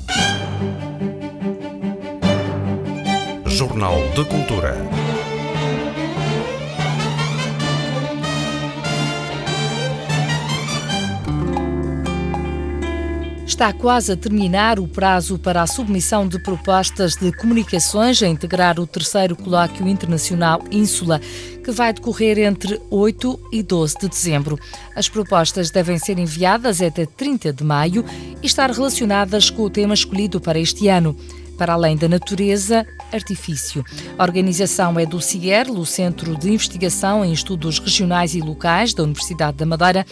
Jornal 3.45 3.99
de 4.15 4.25
Cultura. 4.25 5.20
Está 13.61 13.73
quase 13.73 14.11
a 14.11 14.17
terminar 14.17 14.79
o 14.79 14.87
prazo 14.87 15.37
para 15.37 15.61
a 15.61 15.67
submissão 15.67 16.27
de 16.27 16.39
propostas 16.39 17.15
de 17.15 17.31
comunicações 17.31 18.19
a 18.23 18.27
integrar 18.27 18.79
o 18.79 18.87
terceiro 18.87 19.35
Colóquio 19.35 19.87
Internacional 19.87 20.63
Ínsula, 20.71 21.21
que 21.63 21.69
vai 21.69 21.93
decorrer 21.93 22.39
entre 22.39 22.81
8 22.89 23.39
e 23.51 23.61
12 23.61 23.99
de 23.99 24.09
dezembro. 24.09 24.57
As 24.95 25.07
propostas 25.07 25.69
devem 25.69 25.99
ser 25.99 26.17
enviadas 26.17 26.81
até 26.81 27.05
30 27.05 27.53
de 27.53 27.63
maio 27.63 28.03
e 28.41 28.47
estar 28.47 28.71
relacionadas 28.71 29.51
com 29.51 29.61
o 29.61 29.69
tema 29.69 29.93
escolhido 29.93 30.41
para 30.41 30.57
este 30.57 30.87
ano 30.87 31.15
para 31.55 31.73
além 31.73 31.95
da 31.95 32.09
natureza, 32.09 32.87
artifício. 33.13 33.85
A 34.17 34.23
organização 34.23 34.99
é 34.99 35.05
do 35.05 35.21
CIER, 35.21 35.69
o 35.69 35.85
Centro 35.85 36.35
de 36.35 36.51
Investigação 36.51 37.23
em 37.23 37.31
Estudos 37.31 37.77
Regionais 37.77 38.33
e 38.33 38.41
Locais 38.41 38.95
da 38.95 39.03
Universidade 39.03 39.57
da 39.57 39.65
Madeira, 39.67 40.03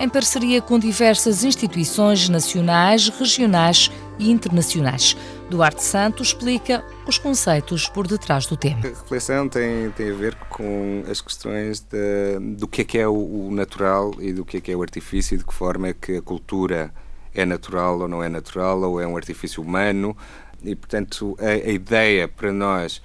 em 0.00 0.08
parceria 0.08 0.62
com 0.62 0.78
diversas 0.78 1.44
instituições 1.44 2.26
nacionais, 2.30 3.10
regionais 3.10 3.90
e 4.18 4.30
internacionais. 4.30 5.14
Duarte 5.50 5.82
Santos 5.82 6.28
explica 6.28 6.82
os 7.06 7.18
conceitos 7.18 7.86
por 7.86 8.06
detrás 8.06 8.46
do 8.46 8.56
tema. 8.56 8.78
A 8.78 8.88
reflexão 8.88 9.46
tem, 9.46 9.90
tem 9.90 10.10
a 10.10 10.14
ver 10.14 10.34
com 10.48 11.04
as 11.08 11.20
questões 11.20 11.80
de, 11.80 12.38
do 12.56 12.66
que 12.66 12.80
é 12.80 12.84
que 12.84 12.98
é 12.98 13.06
o, 13.06 13.12
o 13.12 13.50
natural 13.52 14.12
e 14.18 14.32
do 14.32 14.42
que 14.42 14.56
é 14.56 14.60
que 14.60 14.72
é 14.72 14.76
o 14.76 14.80
artifício 14.80 15.34
e 15.34 15.38
de 15.38 15.44
que 15.44 15.52
forma 15.52 15.88
é 15.88 15.92
que 15.92 16.16
a 16.16 16.22
cultura 16.22 16.90
é 17.34 17.44
natural 17.44 18.00
ou 18.00 18.08
não 18.08 18.22
é 18.22 18.28
natural, 18.28 18.80
ou 18.80 19.00
é 19.00 19.06
um 19.06 19.16
artifício 19.16 19.62
humano. 19.62 20.16
E, 20.62 20.74
portanto, 20.74 21.36
a, 21.38 21.46
a 21.46 21.70
ideia 21.70 22.26
para 22.26 22.52
nós 22.52 23.02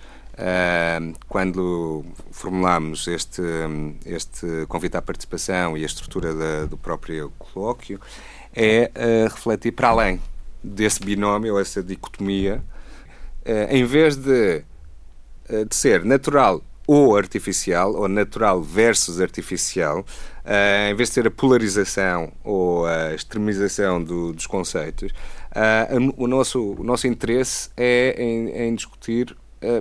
quando 1.27 2.04
formulamos 2.32 3.08
este, 3.08 3.42
este 4.06 4.65
convite 4.68 4.98
à 4.98 5.01
participação 5.01 5.77
e 5.77 5.84
a 5.84 5.86
estrutura 5.86 6.34
da, 6.34 6.65
do 6.65 6.77
próprio 6.77 7.32
colóquio, 7.38 8.00
é 8.54 8.92
uh, 8.96 9.34
refletir 9.34 9.72
para 9.72 9.89
além 9.89 10.22
desse 10.63 11.01
binómio, 11.01 11.60
essa 11.60 11.84
dicotomia, 11.84 12.63
uh, 13.46 13.74
em 13.74 13.86
vez 13.86 14.15
de, 14.15 14.63
de 15.68 15.75
ser 15.75 16.04
natural 16.04 16.62
ou 16.88 17.18
artificial, 17.18 17.96
ou 17.96 18.08
natural 18.08 18.62
versus 18.62 19.20
artificial, 19.20 20.06
em 20.92 20.94
vez 20.94 21.10
de 21.10 21.15
ser 21.15 21.25
a 21.25 21.32
polarização 21.32 22.32
ou 22.44 22.86
a 22.86 23.15
extremização 23.15 24.04
do, 24.04 24.32
dos 24.32 24.46
conceitos, 24.46 25.12
o, 26.15 26.27
nosso, 26.27 26.74
o 26.74 26.84
nosso 26.84 27.08
interesse 27.08 27.72
é 27.75 28.15
em, 28.24 28.50
em 28.50 28.75
discutir 28.75 29.36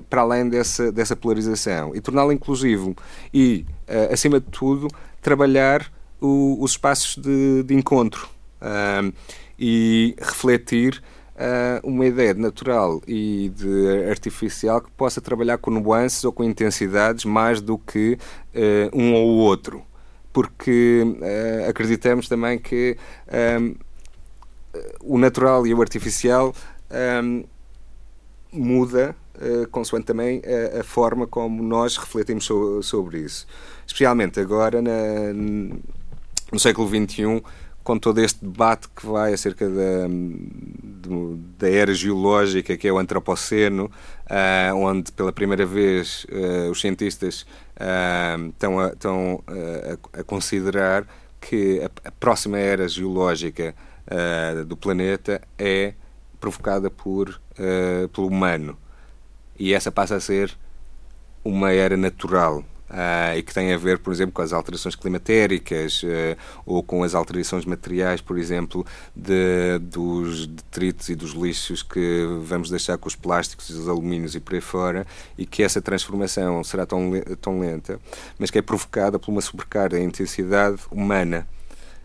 para 0.09 0.23
além 0.23 0.49
dessa, 0.49 0.90
dessa 0.90 1.16
polarização 1.16 1.95
e 1.95 2.00
torná-lo 2.00 2.33
inclusivo 2.33 2.97
e, 3.33 3.66
uh, 3.88 4.12
acima 4.12 4.40
de 4.40 4.47
tudo, 4.47 4.88
trabalhar 5.21 5.90
o, 6.21 6.57
os 6.61 6.73
espaços 6.73 7.16
de, 7.16 7.62
de 7.62 7.75
encontro 7.75 8.28
uh, 8.61 9.12
e 9.59 10.14
refletir 10.19 11.02
uma 11.83 12.07
ideia 12.07 12.33
de 12.33 12.40
natural 12.40 13.02
e 13.09 13.50
de 13.57 14.09
artificial 14.09 14.81
que 14.81 14.88
possa 14.93 15.21
trabalhar 15.21 15.59
com 15.59 15.69
nuances 15.69 16.23
ou 16.23 16.33
com 16.33 16.45
intensidades 16.45 17.25
mais 17.25 17.61
do 17.61 17.76
que 17.76 18.16
um 18.93 19.14
ou 19.14 19.31
outro. 19.38 19.83
Porque 20.33 21.02
acreditamos 21.69 22.28
também 22.28 22.57
que 22.57 22.97
o 25.00 25.19
natural 25.19 25.66
e 25.66 25.75
o 25.75 25.81
artificial 25.81 26.54
muda 28.52 29.11
uh, 29.11 29.24
consoante 29.70 30.06
também 30.06 30.42
a, 30.74 30.80
a, 30.80 30.84
forma 30.84 31.26
como 31.26 31.62
nós 31.62 31.96
refletimos 31.96 32.44
so, 32.44 32.82
sobre 32.82 33.18
isso. 33.20 33.46
Especialmente 33.86 34.40
agora 34.40 34.80
na, 34.80 35.32
no 36.52 36.58
século 36.58 36.88
XXI, 36.88 37.42
com 37.84 37.98
todo 37.98 38.18
este 38.18 38.42
debate 38.42 38.88
que 38.88 39.06
vai 39.06 39.34
acerca 39.34 39.68
da, 39.68 40.08
da 41.58 41.68
era 41.68 41.92
geológica, 41.92 42.76
que 42.78 42.88
é 42.88 42.92
o 42.92 42.98
Antropoceno, 42.98 43.84
uh, 43.84 44.74
onde 44.74 45.12
pela 45.12 45.30
primeira 45.30 45.66
vez 45.66 46.24
uh, 46.30 46.70
os 46.70 46.80
cientistas 46.80 47.42
uh, 47.76 48.48
estão, 48.48 48.80
a, 48.80 48.88
estão 48.88 49.44
a, 49.46 50.20
a, 50.20 50.24
considerar 50.24 51.06
que 51.38 51.82
a, 51.82 52.08
a, 52.08 52.10
próxima 52.12 52.58
era 52.58 52.88
geológica 52.88 53.74
do 54.66 54.76
planeta 54.76 55.40
é 55.58 55.94
provocada 56.38 56.90
por, 56.90 57.40
pelo 58.12 58.26
humano 58.26 58.76
e 59.58 59.73
essa 59.73 59.90
passa 59.90 60.16
a 60.16 60.20
ser 60.20 60.56
uma 61.44 61.73
era 61.73 61.96
natural. 61.96 62.64
Uh, 62.94 63.37
e 63.37 63.42
que 63.42 63.52
tem 63.52 63.73
a 63.73 63.78
ver, 63.78 63.99
por 63.99 64.12
exemplo, 64.12 64.32
com 64.32 64.42
as 64.42 64.52
alterações 64.52 64.94
climatéricas 64.94 66.02
uh, 66.02 66.37
ou 66.64 66.82
com 66.82 67.02
as 67.02 67.14
alterações 67.14 67.64
materiais, 67.64 68.20
por 68.20 68.38
exemplo, 68.38 68.87
de, 69.16 69.78
dos 69.80 70.46
detritos 70.46 71.08
e 71.08 71.16
dos 71.16 71.32
lixos 71.32 71.82
que 71.82 72.25
vamos 72.42 72.70
deixar 72.70 72.96
com 72.99 73.08
os 73.08 73.16
plásticos 73.16 73.70
os 73.70 73.88
alumínios 73.88 74.37
e 74.37 74.40
por 74.40 74.54
aí 74.54 74.61
fora, 74.61 75.06
e 75.37 75.44
que 75.44 75.62
essa 75.62 75.82
transformação 75.82 76.62
será 76.62 76.87
tão, 76.87 77.11
tão 77.40 77.58
lenta, 77.58 77.99
mas 78.38 78.50
que 78.50 78.58
é 78.58 78.62
provocada 78.62 79.18
por 79.18 79.32
uma 79.32 79.40
sobrecarga 79.40 79.99
em 79.99 80.04
intensidade 80.04 80.80
humana. 80.88 81.49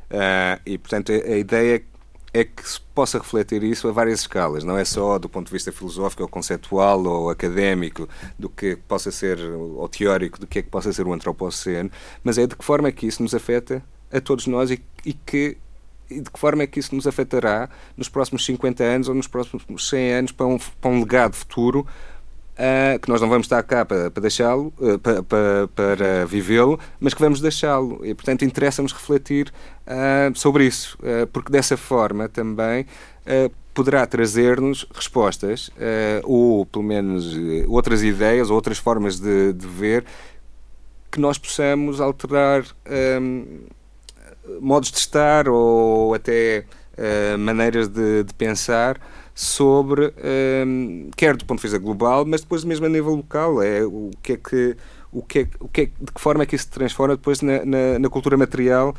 Uh, 0.10 0.60
e, 0.66 0.78
portanto, 0.78 1.12
a, 1.12 1.34
a 1.34 1.38
ideia 1.38 1.84
é 2.34 2.44
que 2.44 2.68
se 2.68 2.80
possa 2.94 3.18
refletir 3.18 3.64
isso 3.64 3.88
a 3.88 3.92
várias 3.92 4.22
escalas, 4.22 4.64
não 4.64 4.78
é 4.78 4.86
só 4.86 5.18
do 5.18 5.28
ponto 5.28 5.48
de 5.48 5.54
vista 5.54 5.72
filosófico 5.72 6.24
ou 6.24 6.30
conceptual 6.30 7.04
ou 7.04 7.30
académico 7.30 8.08
do 8.38 8.50
que 8.50 8.76
possa 8.76 9.12
ser, 9.12 9.40
ou 9.40 9.88
teórico, 9.90 10.40
do 10.40 10.48
que 10.48 10.60
é 10.60 10.62
que 10.62 10.70
possa 10.70 10.94
ser 10.94 11.08
o 11.08 11.14
antropoceno, 11.14 11.90
mas 12.24 12.38
é 12.38 12.46
de 12.46 12.56
que 12.56 12.64
forma 12.64 12.88
é 12.88 12.92
que 12.92 13.08
isso 13.08 13.24
nos 13.24 13.34
afeta 13.34 13.84
a 14.12 14.22
todos 14.22 14.48
nós 14.48 14.72
e, 14.72 14.82
e 15.06 15.14
que 15.14 15.58
e 16.10 16.22
de 16.22 16.32
que 16.32 16.40
forma 16.40 16.64
é 16.64 16.68
que 16.68 16.80
isso 16.80 16.96
nos 16.96 17.06
afetará 17.06 17.70
nos 17.96 18.10
próximos 18.10 18.44
50 18.44 18.84
anos 18.84 19.10
ou 19.10 19.14
nos 19.14 19.28
próximos 19.28 19.90
100 19.90 20.14
anos 20.14 20.32
para 20.32 20.48
um, 20.48 20.58
para 20.58 20.90
um 20.90 21.00
legado 21.02 21.36
futuro 21.36 21.86
uh, 22.60 23.00
que 23.00 23.10
nós 23.10 23.22
não 23.22 23.30
vamos 23.30 23.46
estar 23.46 23.64
cá 23.64 23.86
para, 23.86 24.12
para 24.12 24.22
deixá-lo, 24.22 24.74
uh, 24.78 25.00
para, 25.00 25.24
para, 25.24 25.68
para 25.74 26.26
vivê-lo, 26.26 26.78
mas 27.00 27.14
que 27.14 27.22
vamos 27.22 27.40
deixá-lo. 27.40 28.06
E, 28.06 28.14
portanto, 28.14 28.44
interessa-nos 28.44 28.92
refletir 28.92 29.52
uh, 29.88 30.38
sobre 30.38 30.66
isso, 30.66 30.98
porque 31.32 31.52
dessa 31.52 31.78
forma 31.78 32.28
também 32.28 32.86
poderá 33.74 34.06
trazer-nos 34.08 34.86
respostas, 34.92 35.70
ou 36.24 36.66
pelo 36.66 36.84
menos 36.84 37.38
outras 37.68 38.02
ideias, 38.04 38.50
ou 38.50 38.56
outras 38.56 38.80
formas 38.80 39.20
de, 39.20 39.54
de 39.54 39.68
ver 39.68 40.04
que 41.12 41.20
nós 41.20 41.38
possamos 41.38 42.02
alterar 42.02 42.64
um, 43.22 43.60
modos 44.60 44.92
de 44.92 44.98
estar 44.98 45.48
ou 45.48 46.14
até 46.14 46.66
maneiras 47.38 47.88
de, 47.88 48.24
de, 48.24 48.34
pensar 48.34 49.00
sobre, 49.40 50.08
um, 50.08 50.12
ehm, 50.18 51.10
quer 51.16 51.38
do 51.38 51.46
ponto 51.46 51.60
de 51.60 51.64
vista 51.64 51.78
global, 51.78 52.26
mas 52.26 52.42
depois 52.42 52.66
mesmo 52.66 52.86
a 52.86 52.90
nível 52.90 53.16
local, 53.16 53.64
é 53.64 53.86
o 53.86 54.12
que 54.22 54.34
é 54.34 54.36
que, 54.38 54.76
o 55.14 55.24
que, 55.24 55.40
é, 55.40 55.48
o 55.62 55.70
que 55.70 55.82
é, 55.82 55.86
de 55.86 56.12
que 56.12 56.20
forma 56.20 56.44
é 56.44 56.46
que 56.46 56.58
isso 56.58 56.66
se 56.66 56.72
transforma 56.72 57.16
depois 57.16 57.40
na, 57.42 57.64
na, 57.64 58.00
na 58.00 58.10
cultura 58.10 58.36
material, 58.36 58.94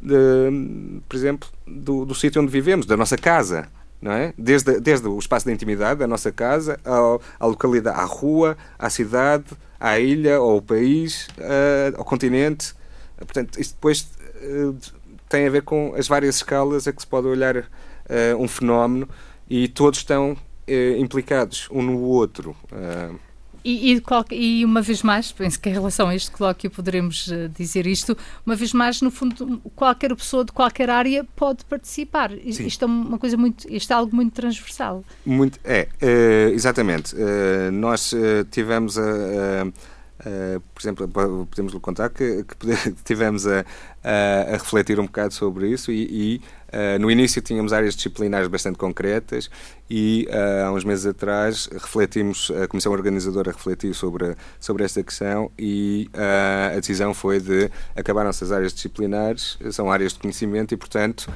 de, 0.00 0.96
por 1.06 1.14
exemplo, 1.14 1.50
do, 1.66 2.06
do 2.06 2.14
sítio 2.14 2.40
onde 2.40 2.50
vivemos, 2.50 2.86
da 2.86 2.96
nossa 2.96 3.18
casa. 3.18 3.68
Não 4.00 4.12
é? 4.12 4.32
desde, 4.38 4.78
desde 4.78 5.08
o 5.08 5.18
espaço 5.18 5.44
da 5.46 5.52
intimidade 5.52 6.00
da 6.00 6.06
nossa 6.06 6.30
casa 6.30 6.78
ao, 6.84 7.20
à 7.40 7.46
localidade, 7.46 7.98
à 7.98 8.04
rua, 8.04 8.56
à 8.78 8.88
cidade, 8.88 9.44
à 9.80 9.98
ilha, 9.98 10.36
ao 10.36 10.62
país, 10.62 11.28
uh, 11.38 11.98
ao 11.98 12.04
continente. 12.04 12.74
Portanto, 13.18 13.60
isto 13.60 13.74
depois 13.74 14.08
uh, 14.42 14.76
tem 15.28 15.46
a 15.46 15.50
ver 15.50 15.62
com 15.62 15.94
as 15.96 16.08
várias 16.08 16.36
escalas 16.36 16.86
a 16.86 16.92
que 16.92 17.00
se 17.02 17.06
pode 17.06 17.26
olhar 17.26 17.68
um 18.38 18.46
fenómeno 18.46 19.08
e 19.48 19.68
todos 19.68 20.00
estão 20.00 20.36
implicados 20.98 21.68
um 21.70 21.82
no 21.82 22.00
outro. 22.00 22.56
E, 23.66 23.94
e, 23.94 24.02
e, 24.30 24.64
uma 24.64 24.80
vez 24.80 25.02
mais, 25.02 25.32
penso 25.32 25.58
que 25.58 25.68
em 25.68 25.72
relação 25.72 26.08
a 26.08 26.14
este 26.14 26.30
colóquio 26.30 26.70
poderemos 26.70 27.26
uh, 27.26 27.48
dizer 27.48 27.84
isto, 27.84 28.16
uma 28.46 28.54
vez 28.54 28.72
mais, 28.72 29.02
no 29.02 29.10
fundo, 29.10 29.60
qualquer 29.74 30.14
pessoa 30.14 30.44
de 30.44 30.52
qualquer 30.52 30.88
área 30.88 31.26
pode 31.34 31.64
participar. 31.64 32.30
Sim. 32.30 32.64
Isto 32.64 32.84
é 32.84 32.86
uma 32.86 33.18
coisa 33.18 33.36
muito, 33.36 33.66
isto 33.68 33.90
é 33.90 33.96
algo 33.96 34.14
muito 34.14 34.34
transversal. 34.34 35.02
Muito, 35.24 35.58
é, 35.64 35.88
uh, 36.00 36.54
exatamente. 36.54 37.16
Uh, 37.16 37.72
nós 37.72 38.14
tivemos 38.52 38.96
a 38.96 39.66
Uh, 40.26 40.60
por 40.74 40.82
exemplo, 40.82 41.08
podemos 41.46 41.72
lhe 41.72 41.78
contar 41.78 42.08
que, 42.08 42.42
que 42.42 42.92
tivemos 43.04 43.46
a, 43.46 43.64
a, 44.02 44.40
a, 44.48 44.52
refletir 44.54 44.98
um 44.98 45.06
bocado 45.06 45.32
sobre 45.32 45.68
isso 45.68 45.92
e, 45.92 46.02
e 46.10 46.42
uh, 46.76 46.98
no 46.98 47.08
início 47.08 47.40
tínhamos 47.40 47.72
áreas 47.72 47.94
disciplinares 47.94 48.48
bastante 48.48 48.76
concretas 48.76 49.48
e 49.88 50.26
uh, 50.28 50.66
há 50.66 50.72
uns 50.72 50.82
meses 50.82 51.06
atrás 51.06 51.68
refletimos, 51.72 52.50
a 52.60 52.66
Comissão 52.66 52.90
Organizadora 52.90 53.52
refletiu 53.52 53.94
sobre, 53.94 54.34
sobre 54.58 54.82
esta 54.82 55.00
questão 55.00 55.48
e 55.56 56.10
a 56.72 56.74
decisão 56.74 57.14
foi 57.14 57.38
de 57.38 57.70
acabaram-se 57.94 58.42
as 58.42 58.50
áreas 58.50 58.74
disciplinares, 58.74 59.56
são 59.70 59.92
áreas 59.92 60.12
de 60.12 60.18
conhecimento 60.18 60.74
e, 60.74 60.76
portanto, 60.76 61.32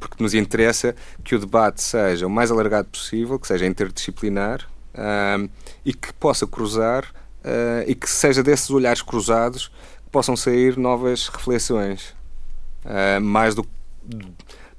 porque 0.00 0.22
nos 0.22 0.32
interessa 0.32 0.96
que 1.22 1.34
o 1.34 1.38
debate 1.38 1.82
seja 1.82 2.26
o 2.26 2.30
mais 2.30 2.50
alargado 2.50 2.88
possível, 2.88 3.38
que 3.38 3.46
seja 3.46 3.66
interdisciplinar 3.66 4.66
e 5.84 5.92
que 5.92 6.12
possa 6.14 6.46
cruzar 6.46 7.04
uh, 7.48 7.84
e 7.86 7.94
que 7.94 8.08
seja 8.08 8.42
desses 8.42 8.70
olhares 8.70 9.02
cruzados 9.02 9.68
que 10.04 10.10
possam 10.10 10.36
sair 10.36 10.76
novas 10.76 11.28
reflexões, 11.28 12.14
uh, 12.84 13.20
mais, 13.20 13.54
do, 13.54 13.66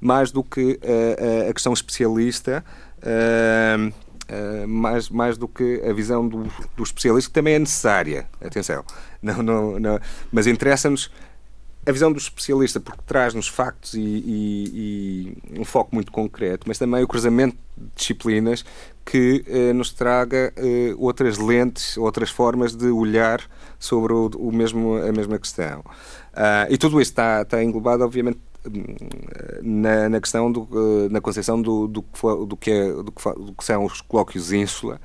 mais 0.00 0.30
do 0.30 0.44
que 0.44 0.78
uh, 0.82 1.50
a 1.50 1.52
questão 1.52 1.72
especialista. 1.72 2.64
Uh, 2.98 4.10
mais, 4.68 5.08
mais 5.08 5.36
do 5.36 5.48
que 5.48 5.82
a 5.84 5.92
visão 5.92 6.28
do, 6.28 6.44
do 6.76 6.84
especialista, 6.84 7.28
que 7.30 7.34
também 7.34 7.54
é 7.54 7.58
necessária, 7.58 8.28
atenção, 8.40 8.84
não, 9.20 9.42
não, 9.42 9.80
não, 9.80 10.00
mas 10.30 10.46
interessa-nos 10.46 11.10
a 11.90 11.92
visão 11.92 12.12
do 12.12 12.18
especialista, 12.18 12.80
porque 12.80 13.02
traz-nos 13.06 13.48
factos 13.48 13.94
e, 13.94 14.00
e, 14.00 15.36
e, 15.52 15.60
um 15.60 15.64
foco 15.64 15.94
muito 15.94 16.10
concreto, 16.10 16.66
mas 16.66 16.78
também 16.78 17.02
o 17.02 17.08
cruzamento 17.08 17.56
de 17.76 17.86
disciplinas 17.96 18.64
que 19.04 19.44
eh, 19.46 19.72
nos 19.72 19.92
traga 19.92 20.52
eh, 20.56 20.94
outras 20.96 21.38
lentes, 21.38 21.96
outras 21.96 22.30
formas 22.30 22.74
de 22.74 22.86
olhar 22.86 23.40
sobre 23.78 24.12
o, 24.12 24.30
o 24.36 24.52
mesmo, 24.52 24.96
a 24.96 25.12
mesma 25.12 25.38
questão. 25.38 25.80
Uh, 25.80 26.70
e 26.70 26.78
tudo 26.78 27.00
isso 27.00 27.10
está, 27.10 27.42
está 27.42 27.62
englobado, 27.62 28.04
obviamente, 28.04 28.38
na, 29.62 30.08
na 30.08 30.20
questão, 30.20 30.52
do, 30.52 30.68
eh, 30.72 31.08
na 31.10 31.20
concepção 31.20 31.60
do, 31.60 31.88
do, 31.88 32.02
que 32.56 32.70
é, 32.70 32.92
do, 32.92 33.10
que, 33.10 33.32
do 33.32 33.52
que 33.54 33.64
são 33.64 33.84
os 33.84 34.00
colóquios 34.00 34.52
ínsula, 34.52 35.00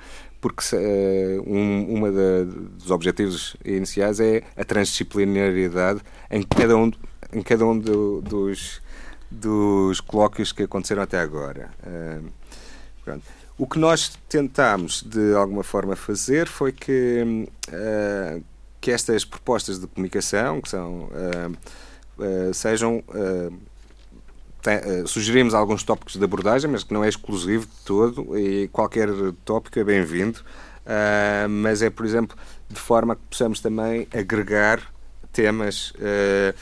porque 0.45 0.75
uh, 0.75 1.43
um 1.47 1.91
uma 1.91 2.11
dos 2.11 2.91
objetivos 2.91 3.57
iniciais 3.65 4.19
é 4.19 4.43
a 4.55 4.63
transdisciplinaridade 4.63 6.01
em 6.29 6.43
cada 6.43 6.77
um, 6.77 6.91
em 7.33 7.41
cada 7.41 7.65
um 7.65 7.75
do, 7.75 8.21
dos, 8.21 8.79
dos 9.31 9.99
colóquios 10.01 10.51
que 10.51 10.61
aconteceram 10.61 11.01
até 11.01 11.19
agora. 11.19 11.71
Uh, 11.83 13.19
o 13.57 13.65
que 13.65 13.79
nós 13.79 14.19
tentámos, 14.29 15.01
de 15.01 15.33
alguma 15.33 15.63
forma, 15.63 15.95
fazer 15.95 16.47
foi 16.47 16.71
que, 16.71 17.47
uh, 17.69 18.43
que 18.79 18.91
estas 18.91 19.25
propostas 19.25 19.79
de 19.79 19.87
comunicação, 19.87 20.61
que 20.61 20.69
são, 20.69 21.09
sejam 22.53 23.03
tem, 24.65 25.05
sugerimos 25.05 25.53
alguns 25.53 25.83
tópicos 25.83 26.15
de 26.15 26.23
abordagem, 26.23 26.69
mas 26.69 26.83
que 26.83 26.91
não 26.91 27.03
é 27.03 27.09
exclusivo 27.09 27.67
de 27.67 27.85
todo 27.85 28.35
e 28.35 28.67
qualquer 28.69 29.09
tópico 29.45 29.77
é 29.77 29.83
bem-vindo. 29.83 30.39
Uh, 30.85 31.47
mas 31.49 31.83
é, 31.83 31.89
por 31.89 32.05
exemplo, 32.05 32.35
de 32.67 32.79
forma 32.79 33.15
que 33.15 33.21
possamos 33.29 33.59
também 33.59 34.07
agregar 34.11 34.81
temas 35.31 35.91
uh, 35.91 36.55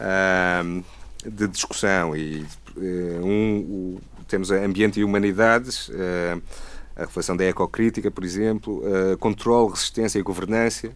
uh, 0.00 0.84
de 1.24 1.46
discussão 1.46 2.16
e 2.16 2.44
um, 2.76 3.58
o, 3.58 4.00
temos 4.26 4.50
ambiente 4.50 4.98
e 4.98 5.04
humanidades, 5.04 5.90
a 6.96 7.02
reflexão 7.02 7.36
da 7.36 7.44
ecocrítica, 7.44 8.10
por 8.10 8.24
exemplo, 8.24 8.82
controle, 9.20 9.70
resistência 9.70 10.18
e 10.18 10.22
governança, 10.22 10.90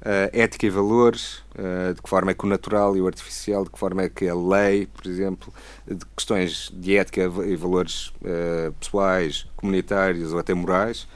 uh, 0.00 0.30
ética 0.32 0.66
e 0.66 0.70
valores, 0.70 1.38
uh, 1.54 1.94
de 1.94 2.02
que 2.02 2.08
forma 2.08 2.30
é 2.30 2.34
que 2.34 2.44
o 2.44 2.48
natural 2.48 2.96
e 2.96 3.00
o 3.00 3.06
artificial, 3.06 3.64
de 3.64 3.70
que 3.70 3.78
forma 3.78 4.02
é 4.02 4.08
que 4.08 4.28
a 4.28 4.34
lei, 4.34 4.86
por 4.86 5.06
exemplo, 5.06 5.52
de 5.86 6.04
questões 6.16 6.70
de 6.74 6.96
ética 6.96 7.22
e 7.22 7.56
valores 7.56 8.08
uh, 8.08 8.72
pessoais, 8.78 9.46
comunitários 9.56 10.32
ou 10.32 10.38
até 10.38 10.54
morais, 10.54 11.06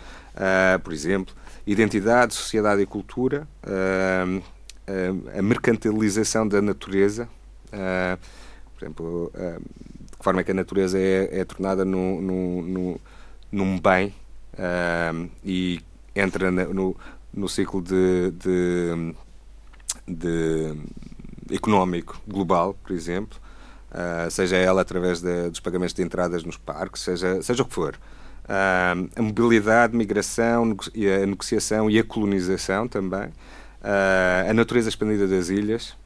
por 0.83 0.93
exemplo, 0.93 1.33
identidade, 1.65 2.35
sociedade 2.35 2.83
e 2.83 2.87
cultura, 2.87 3.47
a 5.39 5.41
mercantilização 5.41 6.47
da 6.49 6.61
natureza, 6.61 7.29
por 7.71 8.83
exemplo, 8.83 9.33
de 9.33 10.17
que 10.17 10.25
forma 10.25 10.41
é 10.41 10.45
que 10.45 10.51
a 10.51 10.55
natureza 10.55 10.99
é, 10.99 11.41
é 11.41 11.45
tornada 11.45 11.85
no, 11.85 12.21
no, 12.21 12.63
no, 12.63 13.01
num 13.53 13.79
bem 13.79 14.13
e 15.45 15.81
entra 16.17 16.51
no, 16.51 16.97
no 17.35 17.49
ciclo 17.49 17.83
de, 17.83 18.31
de, 18.33 19.15
de 20.07 20.77
económico 21.51 22.21
global, 22.27 22.75
por 22.83 22.93
exemplo, 22.93 23.39
uh, 23.91 24.31
seja 24.31 24.57
ela 24.57 24.83
através 24.83 25.21
de, 25.21 25.51
dos 25.51 25.61
pagamentos 25.61 25.95
de 25.95 26.03
entradas 26.03 26.45
nos 26.45 26.57
parques, 26.57 27.03
seja, 27.03 27.43
seja 27.43 27.63
o 27.63 27.67
que 27.67 27.75
for. 27.75 27.95
Uh, 28.45 29.11
a 29.17 29.23
mobilidade, 29.23 29.97
migração, 29.97 30.77
a 31.23 31.27
negociação 31.27 31.91
e 31.91 31.99
a 31.99 32.05
colonização 32.05 32.87
também, 32.87 33.29
uh, 33.29 34.51
a 34.51 34.55
natureza 34.55 34.89
expandida 34.89 35.27
das 35.27 35.49
ilhas, 35.49 35.97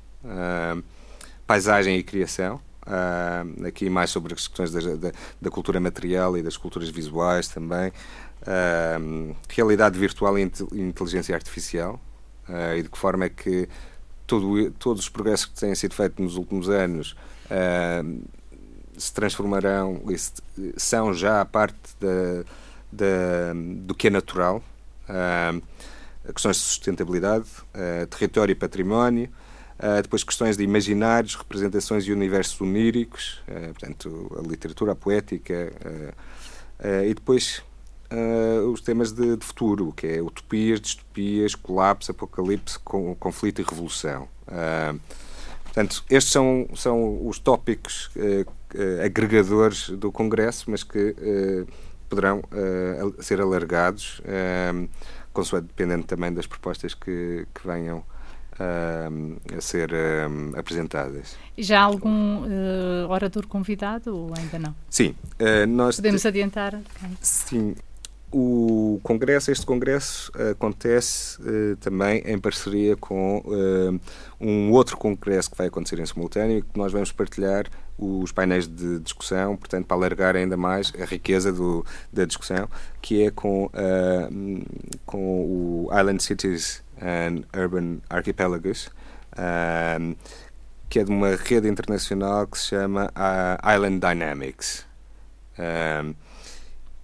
paisagem 1.46 1.96
e 1.96 2.02
criação, 2.02 2.60
aqui 3.66 3.88
mais 3.88 4.10
sobre 4.10 4.34
as 4.34 4.48
questões 4.48 4.72
da, 4.72 4.80
da, 4.80 5.12
da 5.40 5.50
cultura 5.50 5.78
material 5.80 6.36
e 6.36 6.42
das 6.42 6.56
culturas 6.56 6.88
visuais 6.88 7.48
também, 7.48 7.92
uh, 8.42 9.36
realidade 9.48 9.98
virtual 9.98 10.38
e 10.38 10.42
inteligência 10.42 11.34
artificial 11.34 12.00
uh, 12.48 12.76
e 12.76 12.82
de 12.82 12.88
que 12.88 12.98
forma 12.98 13.26
é 13.26 13.28
que 13.28 13.68
todo, 14.26 14.70
todos 14.72 15.02
os 15.02 15.08
progressos 15.08 15.46
que 15.46 15.60
têm 15.60 15.74
sido 15.74 15.94
feitos 15.94 16.22
nos 16.24 16.36
últimos 16.36 16.68
anos 16.68 17.16
uh, 17.46 18.22
se 18.96 19.12
transformarão 19.12 20.02
e 20.08 20.18
se, 20.18 20.32
são 20.76 21.14
já 21.14 21.44
parte 21.44 21.78
da, 22.00 22.44
da, 22.92 23.52
do 23.54 23.94
que 23.94 24.08
é 24.08 24.10
natural. 24.10 24.62
questões 26.34 26.56
de 26.56 26.62
sustentabilidade, 26.62 27.46
território 28.10 28.52
e 28.52 28.56
património, 28.56 29.30
Uh, 29.78 30.02
depois 30.02 30.24
questões 30.24 30.56
de 30.56 30.64
imaginários, 30.64 31.36
representações 31.36 32.04
e 32.04 32.12
universos 32.12 32.60
oníricos, 32.60 33.40
uh, 33.46 33.72
portanto, 33.72 34.36
a 34.36 34.48
literatura, 34.48 34.90
a 34.90 34.96
poética, 34.96 35.72
uh, 36.84 37.04
e 37.04 37.14
depois 37.14 37.62
uh, 38.12 38.70
os 38.70 38.80
temas 38.80 39.12
de, 39.12 39.36
de, 39.36 39.44
futuro, 39.44 39.92
que 39.92 40.06
é 40.06 40.22
utopias, 40.22 40.80
distopias, 40.80 41.54
colapso, 41.54 42.10
apocalipse, 42.10 42.78
com, 42.80 43.14
conflito 43.14 43.60
e 43.60 43.64
revolução. 43.64 44.28
Uh, 44.46 44.98
portanto, 45.64 46.04
estes 46.10 46.32
são, 46.32 46.68
são 46.74 47.26
os 47.26 47.38
tópicos 47.38 48.10
uh, 48.16 49.04
agregadores 49.04 49.90
do 49.90 50.12
Congresso, 50.12 50.70
mas 50.70 50.82
que 50.82 51.14
poderão 52.08 52.42
ser 53.18 53.40
alargados, 53.40 54.20
consoante 55.32 55.68
dependendo 55.68 56.04
também 56.04 56.32
das 56.32 56.46
propostas 56.46 56.92
que, 56.94 57.46
que 57.54 57.66
venham 57.66 58.04
uh, 58.58 59.56
a 59.56 59.60
ser 59.60 59.90
uh, 59.92 60.58
apresentadas. 60.58 61.36
Já 61.56 61.80
há 61.80 61.84
algum 61.84 62.42
uh, 62.42 63.08
orador 63.08 63.46
convidado 63.46 64.16
ou 64.16 64.34
ainda 64.36 64.58
não? 64.58 64.74
Sim. 64.90 65.14
nós 65.68 65.96
Podemos 65.96 66.24
adiantar? 66.26 66.80
Sim. 67.20 67.74
O 68.30 69.00
congresso, 69.02 69.50
este 69.50 69.64
congresso 69.64 70.30
acontece 70.50 71.40
uh, 71.40 71.76
também 71.76 72.22
em 72.26 72.38
parceria 72.38 72.94
com 72.94 73.38
uh, 73.38 74.00
um 74.38 74.70
outro 74.70 74.98
congresso 74.98 75.50
que 75.50 75.56
vai 75.56 75.68
acontecer 75.68 75.98
em 75.98 76.04
simultâneo, 76.04 76.62
que 76.62 76.78
nós 76.78 76.92
vamos 76.92 77.10
partilhar 77.10 77.64
os 77.98 78.30
painéis 78.30 78.68
de 78.68 78.98
discussão, 78.98 79.56
portanto, 79.56 79.86
para 79.86 79.96
alargar 79.96 80.36
ainda 80.36 80.58
mais 80.58 80.92
a 81.00 81.06
riqueza 81.06 81.50
do, 81.50 81.84
da 82.12 82.26
discussão, 82.26 82.68
que 83.00 83.24
é 83.24 83.30
com, 83.30 83.64
uh, 83.64 84.66
com 85.06 85.86
o 85.86 85.88
Island 85.90 86.22
Cities 86.22 86.82
and 87.00 87.44
Urban 87.58 87.98
Archipelagos, 88.10 88.90
que 90.90 90.98
é 90.98 91.04
de 91.04 91.10
uma 91.10 91.34
rede 91.34 91.68
internacional 91.68 92.46
que 92.46 92.58
se 92.58 92.66
chama 92.68 93.10
Island 93.64 94.00
Dynamics. 94.00 94.86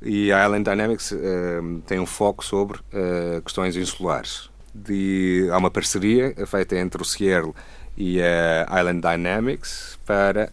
E 0.05 0.31
a 0.31 0.45
Island 0.45 0.65
Dynamics 0.65 1.13
uh, 1.13 1.83
tem 1.87 1.99
um 1.99 2.05
foco 2.05 2.45
sobre 2.45 2.79
uh, 2.79 3.41
questões 3.43 3.75
insulares. 3.75 4.51
De, 4.75 5.49
há 5.51 5.57
uma 5.57 5.71
parceria 5.71 6.35
feita 6.47 6.77
entre 6.77 7.01
o 7.01 7.05
Cielo 7.05 7.55
e 7.97 8.21
a 8.21 8.67
Island 8.81 9.01
Dynamics 9.01 9.99
para 10.05 10.53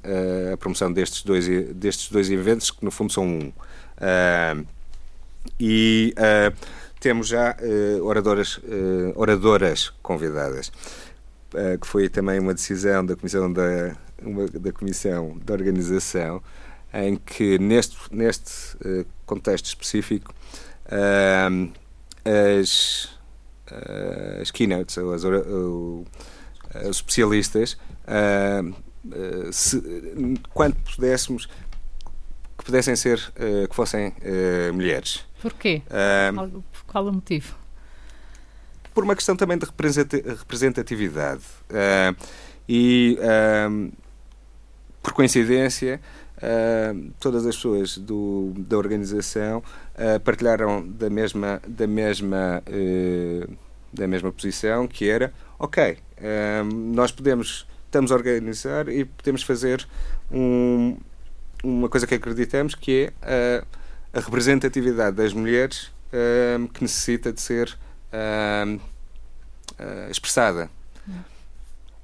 a 0.53 0.57
promoção 0.57 0.93
destes 0.93 1.23
dois, 1.23 1.47
destes 1.73 2.11
dois 2.11 2.29
eventos, 2.29 2.69
que 2.69 2.85
no 2.85 2.91
fundo 2.91 3.11
são 3.11 3.25
um. 3.25 3.51
e 5.59 6.13
temos 6.99 7.29
já 7.29 7.57
oradoras, 8.03 8.59
oradoras 9.15 9.91
convidadas. 10.03 10.71
Uh, 11.53 11.77
que 11.79 11.87
foi 11.87 12.07
também 12.07 12.39
uma 12.39 12.53
decisão 12.53 13.05
da 13.05 13.13
comissão 13.15 13.51
da, 13.51 13.93
uma, 14.21 14.47
da 14.47 14.71
comissão 14.71 15.37
de 15.43 15.51
organização 15.51 16.41
em 16.93 17.15
que 17.15 17.57
neste 17.59 17.97
neste 18.11 18.75
uh, 18.77 19.05
contexto 19.25 19.65
específico 19.65 20.33
uh, 20.87 21.71
as 22.25 23.19
as 24.41 24.51
keynotes 24.51 24.97
as, 24.97 25.23
os 25.23 26.97
especialistas 26.97 27.77
se, 29.51 29.81
quando 30.53 30.75
pudéssemos 30.93 31.45
que 32.57 32.65
pudessem 32.65 32.97
ser 32.97 33.31
que 33.69 33.73
fossem 33.73 34.13
mulheres 34.73 35.25
porquê 35.41 35.81
qual 36.85 37.07
o 37.07 37.13
motivo 37.13 37.61
por 38.93 39.03
uma 39.03 39.15
questão 39.15 39.35
também 39.35 39.57
de 39.57 39.65
representatividade. 39.65 41.43
Uh, 41.69 42.15
e, 42.67 43.17
uh, 43.19 43.91
por 45.01 45.13
coincidência, 45.13 45.99
uh, 46.41 47.11
todas 47.19 47.45
as 47.45 47.55
pessoas 47.55 47.97
do, 47.97 48.53
da 48.57 48.77
organização 48.77 49.63
partilharam 50.23 50.87
da 50.87 51.09
mesma, 51.09 51.61
da, 51.67 51.85
mesma, 51.85 52.63
da 53.93 54.07
mesma 54.07 54.31
posição, 54.31 54.87
que 54.87 55.07
era, 55.07 55.31
ok, 55.59 55.99
nós 56.73 57.11
podemos, 57.11 57.67
estamos 57.85 58.11
a 58.11 58.15
organizar 58.15 58.89
e 58.89 59.05
podemos 59.05 59.43
fazer 59.43 59.85
um, 60.31 60.97
uma 61.63 61.87
coisa 61.87 62.07
que 62.07 62.15
acreditamos, 62.15 62.73
que 62.73 63.11
é 63.21 63.63
a 64.11 64.19
representatividade 64.19 65.17
das 65.17 65.33
mulheres 65.33 65.91
que 66.73 66.81
necessita 66.81 67.31
de 67.31 67.41
ser 67.41 67.77
uh, 68.11 68.75
uh, 68.75 70.11
expressada. 70.11 70.69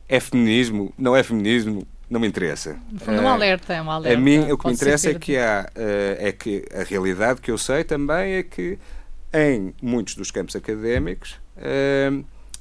É 0.08 0.20
feminismo? 0.20 0.94
Não 0.98 1.16
é 1.16 1.22
feminismo? 1.22 1.86
Não 2.10 2.20
me 2.20 2.28
interessa. 2.28 2.78
É 3.06 3.12
um 3.12 3.28
alerta, 3.28 3.74
é 3.74 3.82
um 3.82 3.92
alerta. 3.92 4.18
A 4.18 4.22
mim, 4.22 4.52
o 4.52 4.58
que 4.58 4.68
me 4.68 4.74
interessa 4.74 5.10
é 5.10 5.14
que, 5.16 5.38
há, 5.38 5.70
é 5.76 6.32
que 6.32 6.66
a 6.74 6.84
realidade 6.84 7.42
que 7.42 7.52
eu 7.52 7.58
sei 7.58 7.84
também 7.84 8.36
é 8.36 8.44
que 8.44 8.80
em 9.34 9.74
muitos 9.82 10.16
dos 10.16 10.32
campos 10.32 10.56
académicos 10.56 11.38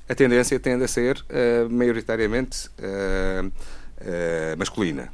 a 0.08 0.14
tendência 0.14 0.58
tende 0.58 0.84
a 0.84 0.88
ser 0.88 1.24
maioritariamente 1.70 2.68
masculina. 4.58 5.12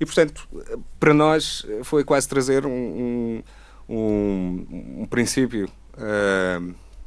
e, 0.00 0.06
portanto, 0.06 0.48
para 0.98 1.12
nós 1.12 1.66
foi 1.84 2.04
quase 2.04 2.26
trazer 2.26 2.64
um, 2.64 2.70
um, 2.70 3.42
um, 3.86 5.02
um 5.02 5.06
princípio 5.06 5.68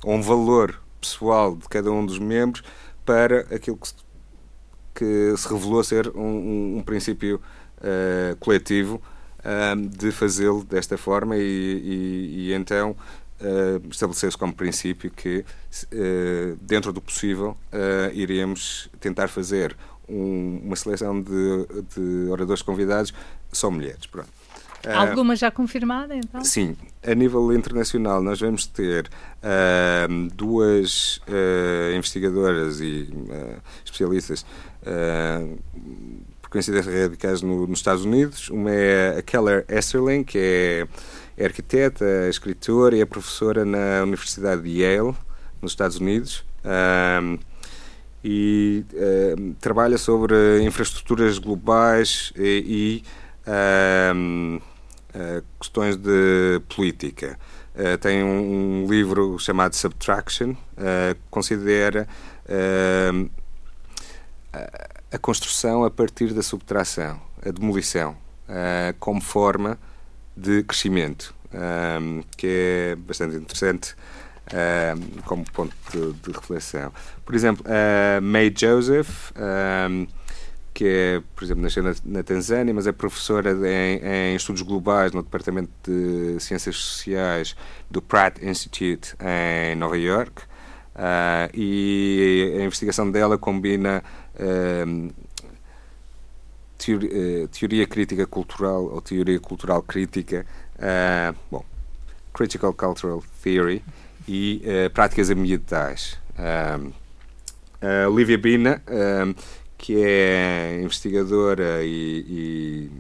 ou 0.04 0.14
um 0.14 0.22
valor 0.22 0.80
pessoal 1.02 1.56
de 1.56 1.68
cada 1.68 1.92
um 1.92 2.06
dos 2.06 2.20
membros 2.20 2.64
para 3.06 3.42
aquilo 3.54 3.78
que 3.78 3.88
se, 3.90 3.96
que 4.94 5.34
se 5.38 5.48
revelou 5.48 5.84
ser 5.84 6.10
um, 6.10 6.22
um, 6.22 6.78
um 6.78 6.84
princípio 6.84 7.42
uh, 7.80 8.36
coletivo 8.38 9.02
uh, 9.40 9.90
de 9.90 10.12
fazê-lo 10.12 10.64
desta 10.64 10.98
forma 10.98 11.38
e, 11.38 11.42
e, 11.42 12.50
e 12.50 12.54
então 12.54 12.92
uh, 12.92 13.88
estabeleceu-se 13.90 14.38
como 14.38 14.54
princípio 14.54 15.12
que, 15.12 15.46
dentro 16.62 16.94
do 16.94 17.02
possível, 17.02 17.58
iríamos 18.14 18.90
tentar 19.00 19.28
fazer 19.28 19.76
um, 20.08 20.62
uma 20.64 20.76
seleção 20.76 21.22
de, 21.22 21.68
de 21.96 22.30
oradores 22.30 22.62
convidados 22.62 23.14
só 23.52 23.70
mulheres. 23.72 24.06
Pronto. 24.06 24.30
Alguma 24.92 25.36
já 25.36 25.50
confirmada, 25.50 26.14
então? 26.14 26.44
Sim. 26.44 26.76
A 27.06 27.16
nível 27.16 27.54
internacional, 27.54 28.22
nós 28.22 28.40
vamos 28.42 28.66
ter 28.66 29.10
uh, 29.40 30.30
duas 30.34 31.22
uh, 31.28 31.96
investigadoras 31.96 32.82
e 32.82 33.08
uh, 33.14 33.62
especialistas, 33.86 34.46
por 36.42 36.50
coincidência, 36.50 36.92
radicadas 36.92 37.42
no, 37.42 37.68
nos 37.68 37.80
Estados 37.80 38.06
Unidos. 38.06 38.50
Uma 38.50 38.72
é 38.72 39.18
a 39.20 39.22
Keller 39.22 39.66
Esterling, 39.68 40.24
que 40.24 40.38
é, 40.38 40.88
é 41.38 41.46
arquiteta, 41.46 42.06
é 42.06 42.30
escritora 42.30 42.96
e 42.96 43.02
é 43.02 43.06
professora 43.06 43.66
na 43.66 44.04
Universidade 44.04 44.62
de 44.62 44.82
Yale, 44.82 45.16
nos 45.62 45.72
Estados 45.72 45.98
Unidos. 45.98 46.44
e 48.24 48.86
trabalha 49.60 49.98
sobre 49.98 50.62
infraestruturas 50.64 51.38
globais 51.38 52.32
e, 52.38 53.04
e 53.04 53.04
eh, 55.16 55.44
questões 55.60 55.96
de 55.96 56.60
política. 56.76 57.38
Uh, 57.76 57.98
tem 58.00 58.24
um, 58.24 58.84
um, 58.84 58.88
livro 58.88 59.38
chamado 59.40 59.76
Subtraction, 59.76 60.52
uh, 60.52 61.16
considera 61.30 62.08
a 65.12 65.18
construção 65.18 65.84
a 65.84 65.92
partir 65.92 66.34
da 66.34 66.44
subtração, 66.44 67.20
a 67.46 67.52
demolição, 67.52 68.16
como 69.00 69.22
forma 69.22 69.78
de 70.36 70.64
crescimento, 70.64 71.34
que 72.38 72.48
é 72.48 72.96
bastante 72.96 73.36
interessante 73.36 73.96
como 75.26 75.44
ponto 75.52 75.76
de, 75.92 76.14
de, 76.14 76.32
reflexão. 76.32 76.92
Por 77.26 77.36
exemplo, 77.36 77.66
a 77.68 78.22
May 78.22 78.54
Joseph 78.56 79.32
que 80.74 80.86
é, 80.86 81.22
por 81.36 81.44
exemplo, 81.44 81.62
nasceu 81.62 81.84
na, 81.84 81.94
na 82.04 82.24
Tanzânia, 82.24 82.74
mas 82.74 82.88
é 82.88 82.92
professora 82.92 83.52
em, 83.52 84.00
em, 84.04 84.36
estudos 84.36 84.62
globais 84.64 85.12
no 85.12 85.22
Departamento 85.22 85.72
de 85.84 86.40
Ciências 86.40 86.76
Sociais 86.76 87.56
do 87.92 88.02
Pratt 88.02 88.42
Institute 88.42 89.16
em 89.22 89.76
Nova 89.76 89.98
York. 89.98 90.42
Uh, 90.96 91.50
e 91.56 92.56
a 92.60 92.66
investigação 92.66 93.10
dela 93.10 93.38
combina 93.38 94.04
uh, 94.04 94.23
teoria, 96.78 97.44
uh, 97.44 97.48
teoria, 97.48 97.88
crítica 97.88 98.26
cultural 98.26 98.86
ou 98.86 99.02
teoria 99.02 99.40
cultural 99.40 99.82
crítica, 99.82 100.46
bom, 101.50 101.64
critical 102.34 102.74
cultural 102.74 103.24
theory 103.44 103.84
e 104.28 104.62
práticas 104.94 105.30
ambientais. 105.30 106.18
a 106.38 108.10
Olivia 108.10 108.38
Bina 108.38 108.82
que 109.78 110.02
é 110.02 110.82
investigadora 110.82 111.84
e, 111.84 112.26
e 112.26 112.92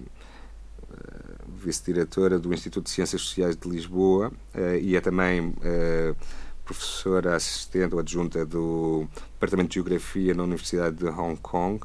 vice-diretora 1.63 2.38
do 2.38 2.54
Instituto 2.54 2.86
de 2.86 2.91
Ciências 2.91 3.22
Sociais 3.22 3.56
de 3.56 3.69
Lisboa 3.69 4.34
uh, 4.54 4.76
e 4.82 4.96
é 4.96 5.02
também 5.02 5.39
uh, 5.39 6.15
professora 6.65 7.36
assistente 7.36 7.93
ou 7.93 7.99
adjunta 7.99 8.45
do 8.45 9.08
Departamento 9.34 9.69
de 9.69 9.76
Geografia 9.76 10.34
na 10.34 10.43
Universidade 10.43 10.95
de 10.95 11.06
Hong 11.06 11.38
Kong. 11.41 11.82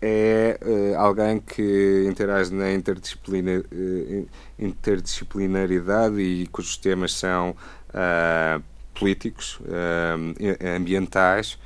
é 0.00 0.94
alguém 0.96 1.40
que 1.40 2.06
interage 2.08 2.52
na 2.54 2.72
interdisciplina, 2.72 3.64
interdisciplinaridade 4.58 6.20
e 6.20 6.46
cujos 6.46 6.76
temas 6.76 7.12
são 7.12 7.54
políticos, 8.94 9.58
ambientais, 10.76 11.58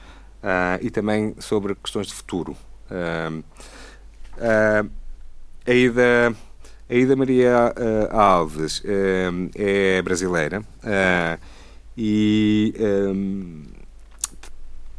uh, 0.42 0.78
e 0.81 0.90
também 0.90 1.35
sobre 1.38 1.74
questões 1.74 2.09
de 2.09 2.14
futuro. 2.14 2.57
Uh, 2.90 3.44
a 5.66 5.72
Ida. 5.72 6.35
A 6.92 6.94
Ida 6.94 7.16
Maria 7.16 7.72
uh, 7.74 8.14
Alves 8.14 8.81
uh, 8.81 9.50
é 9.55 10.02
brasileira 10.02 10.61
uh, 10.61 11.40
e 11.96 12.74
um, 12.78 13.62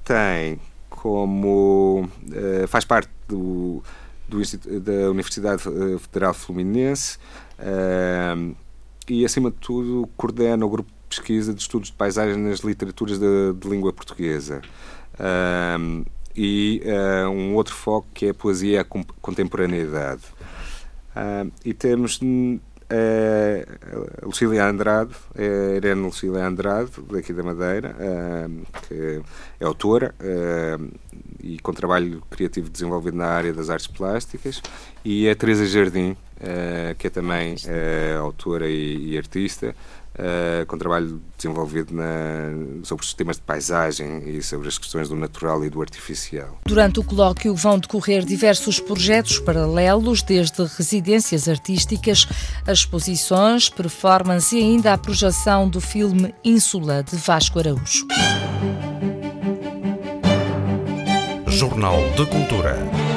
tem 0.03 0.59
como. 0.89 2.09
faz 2.67 2.83
parte 2.83 3.11
do, 3.27 3.83
do 4.27 4.41
da 4.79 5.11
Universidade 5.11 5.61
Federal 5.99 6.33
Fluminense 6.33 7.19
e, 9.07 9.23
acima 9.23 9.51
de 9.51 9.57
tudo, 9.57 10.09
coordena 10.17 10.65
o 10.65 10.69
grupo 10.69 10.89
de 10.89 11.15
pesquisa 11.15 11.53
de 11.53 11.61
estudos 11.61 11.89
de 11.89 11.95
paisagem 11.95 12.37
nas 12.37 12.61
literaturas 12.61 13.19
de, 13.19 13.53
de 13.53 13.69
língua 13.69 13.93
portuguesa. 13.93 14.63
E 16.35 16.81
um 17.31 17.53
outro 17.53 17.75
foco 17.75 18.07
que 18.15 18.25
é 18.25 18.29
a 18.31 18.33
poesia 18.33 18.81
a 18.81 18.83
contemporaneidade. 19.21 20.23
Uh, 21.15 21.51
e 21.63 21.73
temos 21.73 22.19
a 24.21 24.25
Lucília 24.25 24.65
Andrade, 24.65 25.13
a 25.35 25.75
Irene 25.75 26.01
Lucília 26.01 26.45
Andrade, 26.45 26.91
daqui 27.11 27.33
da 27.33 27.41
Madeira, 27.41 27.95
que 28.87 29.21
é 29.59 29.65
autora 29.65 30.13
e 31.41 31.57
com 31.59 31.73
trabalho 31.73 32.21
criativo 32.29 32.69
desenvolvido 32.69 33.17
na 33.17 33.27
área 33.27 33.51
das 33.51 33.69
artes 33.69 33.87
plásticas, 33.87 34.61
e 35.03 35.27
a 35.27 35.35
Teresa 35.35 35.65
Jardim, 35.65 36.15
que 36.99 37.07
é 37.07 37.09
também 37.09 37.55
autora 38.19 38.69
e 38.69 39.17
artista, 39.17 39.75
uh, 40.15 40.65
com 40.65 40.77
trabalho 40.77 41.21
desenvolvido 41.37 41.93
na, 41.93 42.83
sobre 42.83 43.03
os 43.03 43.09
sistemas 43.09 43.37
de 43.37 43.43
paisagem 43.43 44.23
e 44.27 44.41
sobre 44.41 44.67
as 44.67 44.77
questões 44.77 45.09
do 45.09 45.15
natural 45.15 45.63
e 45.63 45.69
do 45.69 45.81
artificial. 45.81 46.59
Durante 46.65 46.99
o 46.99 47.03
colóquio 47.03 47.55
vão 47.55 47.79
decorrer 47.79 48.25
diversos 48.25 48.79
projetos 48.79 49.39
paralelos, 49.39 50.21
desde 50.21 50.63
residências 50.63 51.47
artísticas, 51.47 52.27
exposições, 52.67 53.69
performance 53.69 54.55
e 54.55 54.61
ainda 54.61 54.93
a 54.93 54.97
projeção 54.97 55.67
do 55.67 55.81
filme 55.81 56.33
Ínsula 56.43 57.03
de 57.03 57.15
Vasco 57.15 57.59
Araújo. 57.59 58.07
Jornal 61.47 61.99
de 62.17 62.25
Cultura. 62.25 63.12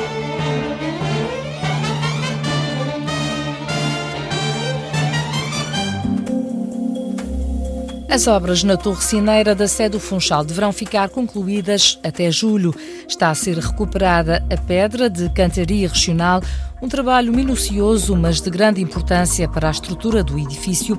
As 8.09 8.29
obras 8.29 8.63
na 8.63 8.77
Torre 8.77 9.03
Cineira 9.03 9.53
da 9.53 9.67
sede 9.67 9.91
do 9.91 10.01
Funchal 10.01 10.45
deverão 10.45 10.73
ficar 10.73 11.09
concluídas 11.09 11.99
até 12.05 12.31
julho. 12.31 12.73
Está 13.07 13.31
a 13.31 13.35
ser 13.35 13.59
recuperada 13.59 14.47
a 14.51 14.57
pedra 14.57 15.11
de 15.11 15.29
cantaria 15.31 15.89
regional, 15.89 16.41
um 16.81 16.89
trabalho 16.89 17.33
minucioso, 17.33 18.15
mas 18.15 18.41
de 18.41 18.49
grande 18.49 18.81
importância 18.81 19.49
para 19.49 19.69
a 19.69 19.73
estrutura 19.73 20.23
do 20.23 20.39
edifício 20.39 20.97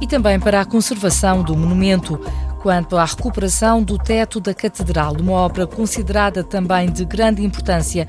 e 0.00 0.06
também 0.06 0.38
para 0.38 0.60
a 0.60 0.64
conservação 0.64 1.42
do 1.42 1.56
monumento. 1.56 2.20
Quanto 2.60 2.96
à 2.96 3.04
recuperação 3.04 3.82
do 3.82 3.96
teto 3.96 4.38
da 4.38 4.52
Catedral, 4.52 5.16
uma 5.18 5.32
obra 5.32 5.66
considerada 5.66 6.44
também 6.44 6.90
de 6.90 7.04
grande 7.04 7.42
importância, 7.42 8.06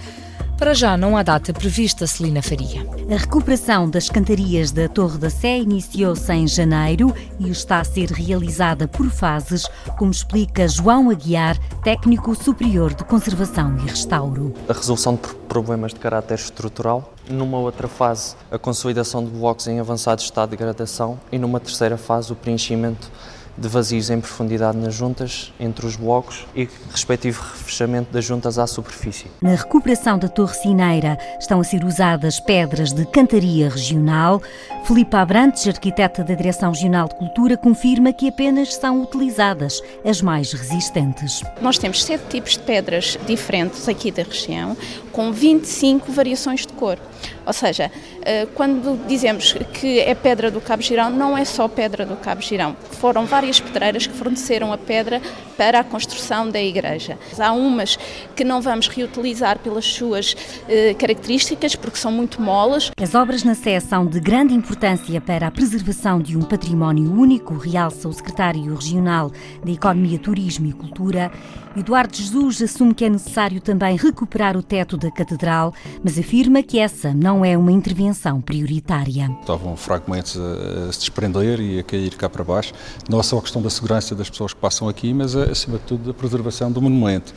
para 0.57 0.73
já 0.73 0.95
não 0.95 1.17
há 1.17 1.23
data 1.23 1.53
prevista, 1.53 2.07
Celina 2.07 2.41
Faria. 2.41 2.85
A 3.11 3.17
recuperação 3.17 3.89
das 3.89 4.09
cantarias 4.09 4.71
da 4.71 4.87
Torre 4.87 5.17
da 5.17 5.29
Sé 5.29 5.57
iniciou-se 5.59 6.31
em 6.31 6.47
janeiro 6.47 7.13
e 7.39 7.49
está 7.49 7.79
a 7.79 7.83
ser 7.83 8.11
realizada 8.11 8.87
por 8.87 9.09
fases, 9.09 9.67
como 9.97 10.11
explica 10.11 10.67
João 10.67 11.09
Aguiar, 11.09 11.57
técnico 11.83 12.35
superior 12.35 12.93
de 12.93 13.03
conservação 13.03 13.77
e 13.77 13.89
restauro. 13.89 14.53
A 14.67 14.73
resolução 14.73 15.15
de 15.15 15.33
problemas 15.47 15.93
de 15.93 15.99
caráter 15.99 16.35
estrutural, 16.35 17.13
numa 17.29 17.57
outra 17.57 17.87
fase, 17.87 18.35
a 18.51 18.57
consolidação 18.57 19.23
de 19.23 19.31
blocos 19.31 19.67
em 19.67 19.79
avançado 19.79 20.21
estado 20.21 20.49
de 20.49 20.57
degradação 20.57 21.19
e 21.31 21.37
numa 21.37 21.59
terceira 21.59 21.97
fase, 21.97 22.31
o 22.31 22.35
preenchimento 22.35 23.11
de 23.57 23.67
vazios 23.67 24.09
em 24.09 24.19
profundidade 24.19 24.77
nas 24.77 24.93
juntas, 24.93 25.53
entre 25.59 25.85
os 25.85 25.95
blocos 25.95 26.45
e 26.55 26.67
respectivo 26.91 27.41
refechamento 27.41 28.11
das 28.11 28.25
juntas 28.25 28.57
à 28.57 28.65
superfície. 28.65 29.27
Na 29.41 29.55
recuperação 29.55 30.17
da 30.17 30.27
Torre 30.27 30.55
Cineira 30.55 31.17
estão 31.39 31.59
a 31.59 31.63
ser 31.63 31.83
usadas 31.83 32.39
pedras 32.39 32.91
de 32.91 33.05
cantaria 33.05 33.69
regional. 33.69 34.41
Filipe 34.85 35.15
Abrantes, 35.15 35.67
arquiteta 35.67 36.23
da 36.23 36.33
Direção 36.33 36.71
Regional 36.71 37.07
de 37.07 37.15
Cultura, 37.15 37.55
confirma 37.57 38.11
que 38.11 38.27
apenas 38.27 38.75
são 38.75 39.01
utilizadas 39.01 39.81
as 40.03 40.21
mais 40.21 40.51
resistentes. 40.51 41.41
Nós 41.61 41.77
temos 41.77 42.03
sete 42.03 42.23
tipos 42.29 42.53
de 42.53 42.59
pedras 42.59 43.17
diferentes 43.25 43.87
aqui 43.87 44.11
da 44.11 44.23
região, 44.23 44.75
com 45.13 45.31
25 45.31 46.11
variações 46.11 46.65
de 46.65 46.73
cor. 46.73 46.99
Ou 47.45 47.53
seja, 47.53 47.91
eh, 48.21 48.47
quando 48.53 49.05
dizemos 49.07 49.53
que 49.73 49.99
é 49.99 50.15
pedra 50.15 50.49
do 50.49 50.61
Cabo 50.61 50.81
Girão, 50.81 51.09
não 51.09 51.37
é 51.37 51.45
só 51.45 51.67
pedra 51.67 52.05
do 52.05 52.15
Cabo 52.15 52.41
Girão. 52.41 52.75
Foram 52.99 53.25
várias 53.25 53.59
pedreiras 53.59 54.07
que 54.07 54.13
forneceram 54.13 54.71
a 54.71 54.77
pedra 54.77 55.21
para 55.57 55.79
a 55.79 55.83
construção 55.83 56.49
da 56.49 56.61
igreja. 56.61 57.17
Há 57.37 57.51
umas 57.51 57.97
que 58.35 58.43
não 58.43 58.61
vamos 58.61 58.87
reutilizar 58.87 59.59
pelas 59.59 59.85
suas 59.85 60.35
eh, 60.67 60.93
características, 60.93 61.75
porque 61.75 61.97
são 61.97 62.11
muito 62.11 62.41
molas. 62.41 62.91
As 63.01 63.13
obras 63.13 63.43
na 63.43 63.55
Sé 63.55 63.79
são 63.79 64.05
de 64.05 64.19
grande 64.19 64.53
importância 64.53 65.19
para 65.21 65.47
a 65.47 65.51
preservação 65.51 66.19
de 66.19 66.37
um 66.37 66.41
património 66.41 67.11
único, 67.11 67.55
realça 67.55 68.07
o 68.07 68.13
secretário 68.13 68.73
regional 68.73 69.31
da 69.63 69.71
Economia, 69.71 70.17
Turismo 70.17 70.67
e 70.67 70.73
Cultura. 70.73 71.31
Eduardo 71.75 72.15
Jesus 72.15 72.61
assume 72.61 72.93
que 72.93 73.03
é 73.03 73.09
necessário 73.09 73.59
também 73.59 73.97
recuperar 73.97 74.55
o 74.55 74.61
teto 74.61 74.95
da 75.03 75.11
catedral, 75.11 75.73
mas 76.03 76.17
afirma 76.17 76.63
que 76.63 76.79
essa 76.79 77.13
não 77.13 77.43
é 77.43 77.57
uma 77.57 77.71
intervenção 77.71 78.41
prioritária. 78.41 79.29
Estavam 79.41 79.75
fragmentos 79.75 80.37
a, 80.37 80.91
se 80.91 80.99
desprender 80.99 81.59
e 81.59 81.79
a 81.79 81.83
cair 81.83 82.15
cá 82.15 82.29
para 82.29 82.43
baixo. 82.43 82.73
Não 83.09 83.19
é 83.19 83.23
só 83.23 83.37
a 83.37 83.41
questão 83.41 83.61
da 83.61 83.69
segurança 83.69 84.15
das 84.15 84.29
pessoas 84.29 84.53
que 84.53 84.59
passam 84.59 84.87
aqui, 84.89 85.13
mas 85.13 85.35
acima 85.35 85.77
de 85.77 85.83
tudo 85.83 86.05
da 86.05 86.13
preservação 86.13 86.71
do 86.71 86.81
monumento. 86.81 87.33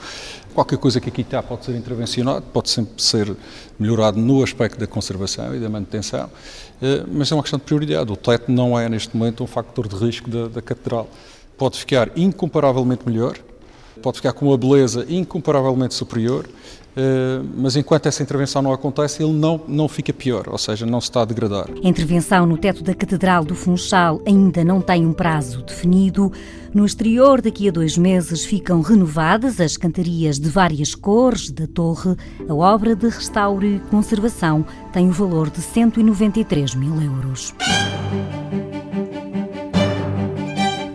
Qualquer 0.55 0.79
coisa 0.79 1.01
que 1.01 1.11
aqui 1.11 1.21
está 1.21 1.43
pode 1.43 1.67
ser 1.67 1.77
intervencionado, 1.77 2.47
pode 2.53 2.71
sempre 2.71 3.03
ser 3.03 3.37
melhorado 3.79 4.19
no 4.19 4.43
aspecto 4.43 4.79
da 4.81 4.87
conservação 4.87 5.55
e 5.55 5.61
da 5.61 5.69
manutenção, 5.69 6.31
eh, 6.81 7.05
mas 7.13 7.31
é 7.31 7.35
uma 7.35 7.43
questão 7.43 7.59
de 7.59 7.65
prioridade. 7.67 8.11
O 8.11 8.17
teto 8.17 8.51
não 8.51 8.79
é, 8.79 8.89
neste 8.89 9.15
momento, 9.15 9.45
um 9.45 9.47
factor 9.47 9.87
de 9.87 9.97
risco 9.97 10.31
da, 10.31 10.49
da 10.49 10.63
catedral. 10.63 11.09
Pode 11.59 11.79
ficar 11.79 12.11
incomparavelmente 12.17 13.07
melhor, 13.07 13.37
pode 14.03 14.17
ficar 14.17 14.33
com 14.33 14.47
uma 14.47 14.57
beleza 14.57 15.05
incomparavelmente 15.09 15.95
superior, 15.95 16.47
eh, 16.47 16.51
mas 17.55 17.77
enquanto 17.77 18.07
essa 18.07 18.23
intervenção 18.23 18.63
não 18.63 18.73
acontece, 18.73 19.23
ele 19.23 19.33
não, 19.33 19.61
não 19.69 19.89
fica 19.89 20.13
pior, 20.13 20.49
ou 20.49 20.59
seja, 20.59 20.87
não 20.87 21.01
se 21.01 21.09
está 21.09 21.23
a 21.23 21.25
degradar. 21.25 21.69
A 21.71 21.89
intervenção 21.89 22.47
no 22.47 22.57
teto 22.57 22.83
da 22.83 22.95
Catedral 22.95 23.45
do 23.45 23.55
Funchal 23.55 24.21
ainda 24.27 24.65
não 24.65 24.81
tem 24.81 25.05
um 25.07 25.13
prazo 25.13 25.63
definido. 25.63 26.33
No 26.73 26.85
exterior, 26.85 27.41
daqui 27.41 27.69
a 27.69 27.73
dois 27.73 27.97
meses, 27.97 28.45
ficam 28.45 28.81
renovadas 28.81 29.61
as 29.61 29.77
cantarias 29.77 30.39
de 30.39 30.49
várias 30.49 30.95
cores 30.95 31.51
da 31.51 31.67
torre. 31.67 32.17
A 32.49 32.55
obra 32.55 32.95
de 32.95 33.09
restauro 33.09 33.67
e 33.67 33.79
conservação 33.91 34.65
tem 34.93 35.09
o 35.09 35.13
valor 35.13 35.51
de 35.51 35.61
193 35.61 36.75
mil 36.75 37.01
euros. 37.01 37.55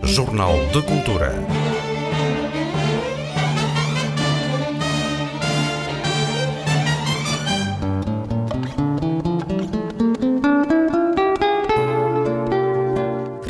Jornal 0.04 0.54
de 0.72 0.82
Cultura. 0.82 1.71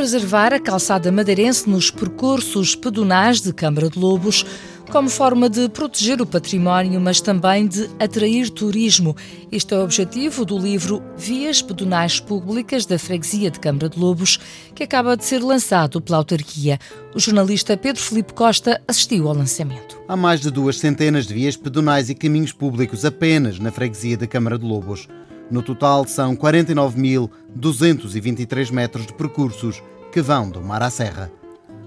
Preservar 0.02 0.52
a 0.52 0.58
calçada 0.58 1.12
madeirense 1.12 1.70
nos 1.70 1.88
percursos 1.88 2.74
pedonais 2.74 3.40
de 3.40 3.52
Câmara 3.52 3.88
de 3.88 4.00
Lobos, 4.00 4.44
como 4.90 5.08
forma 5.08 5.48
de 5.48 5.68
proteger 5.68 6.20
o 6.20 6.26
património, 6.26 7.00
mas 7.00 7.20
também 7.20 7.68
de 7.68 7.88
atrair 8.00 8.50
turismo. 8.50 9.14
Este 9.52 9.74
é 9.74 9.78
o 9.78 9.84
objetivo 9.84 10.44
do 10.44 10.58
livro 10.58 11.00
Vias 11.16 11.62
Pedonais 11.62 12.18
Públicas 12.18 12.84
da 12.84 12.98
Freguesia 12.98 13.48
de 13.48 13.60
Câmara 13.60 13.88
de 13.88 13.96
Lobos, 13.96 14.40
que 14.74 14.82
acaba 14.82 15.16
de 15.16 15.24
ser 15.24 15.38
lançado 15.38 16.00
pela 16.00 16.18
autarquia. 16.18 16.80
O 17.14 17.20
jornalista 17.20 17.76
Pedro 17.76 18.02
Felipe 18.02 18.34
Costa 18.34 18.82
assistiu 18.88 19.28
ao 19.28 19.36
lançamento. 19.36 20.00
Há 20.08 20.16
mais 20.16 20.40
de 20.40 20.50
duas 20.50 20.80
centenas 20.80 21.28
de 21.28 21.34
vias 21.34 21.56
pedonais 21.56 22.10
e 22.10 22.14
caminhos 22.16 22.50
públicos 22.50 23.04
apenas 23.04 23.60
na 23.60 23.70
Freguesia 23.70 24.16
de 24.16 24.26
Câmara 24.26 24.58
de 24.58 24.66
Lobos. 24.66 25.06
No 25.48 25.62
total, 25.62 26.08
são 26.08 26.34
49.223 26.34 28.72
metros 28.72 29.06
de 29.06 29.12
percursos 29.12 29.80
que 30.12 30.20
vão 30.22 30.50
do 30.50 30.60
mar 30.60 30.82
à 30.82 30.90
serra. 30.90 31.32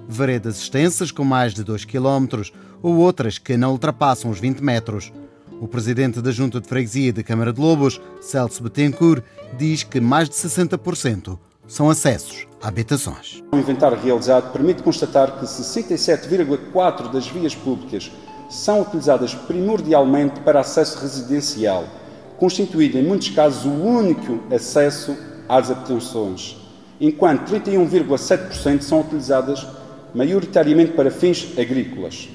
Veredas 0.09 0.57
extensas 0.57 1.11
com 1.11 1.23
mais 1.23 1.53
de 1.53 1.63
2 1.63 1.85
km 1.85 2.41
ou 2.81 2.97
outras 2.97 3.37
que 3.37 3.55
não 3.55 3.71
ultrapassam 3.71 4.31
os 4.31 4.39
20 4.39 4.59
metros. 4.61 5.13
O 5.61 5.67
presidente 5.67 6.21
da 6.21 6.31
Junta 6.31 6.59
de 6.59 6.67
Freguesia 6.67 7.13
da 7.13 7.23
Câmara 7.23 7.53
de 7.53 7.61
Lobos, 7.61 8.01
Celso 8.19 8.63
Betancourt, 8.63 9.23
diz 9.57 9.83
que 9.83 10.01
mais 10.01 10.27
de 10.27 10.35
60% 10.35 11.37
são 11.67 11.89
acessos 11.89 12.47
a 12.61 12.67
habitações. 12.67 13.41
O 13.53 13.57
inventário 13.57 13.97
realizado 13.97 14.51
permite 14.51 14.83
constatar 14.83 15.39
que 15.39 15.45
67,4% 15.45 17.11
das 17.11 17.27
vias 17.27 17.55
públicas 17.55 18.11
são 18.49 18.81
utilizadas 18.81 19.33
primordialmente 19.33 20.41
para 20.41 20.59
acesso 20.59 20.99
residencial 20.99 21.85
constituído 22.37 22.97
em 22.97 23.03
muitos 23.03 23.29
casos 23.29 23.65
o 23.65 23.69
único 23.69 24.39
acesso 24.53 25.15
às 25.47 25.71
habitações, 25.71 26.57
enquanto 26.99 27.51
31,7% 27.51 28.81
são 28.81 29.01
utilizadas 29.01 29.65
maioritariamente 30.13 30.93
para 30.93 31.11
fins 31.11 31.51
agrícolas. 31.57 32.29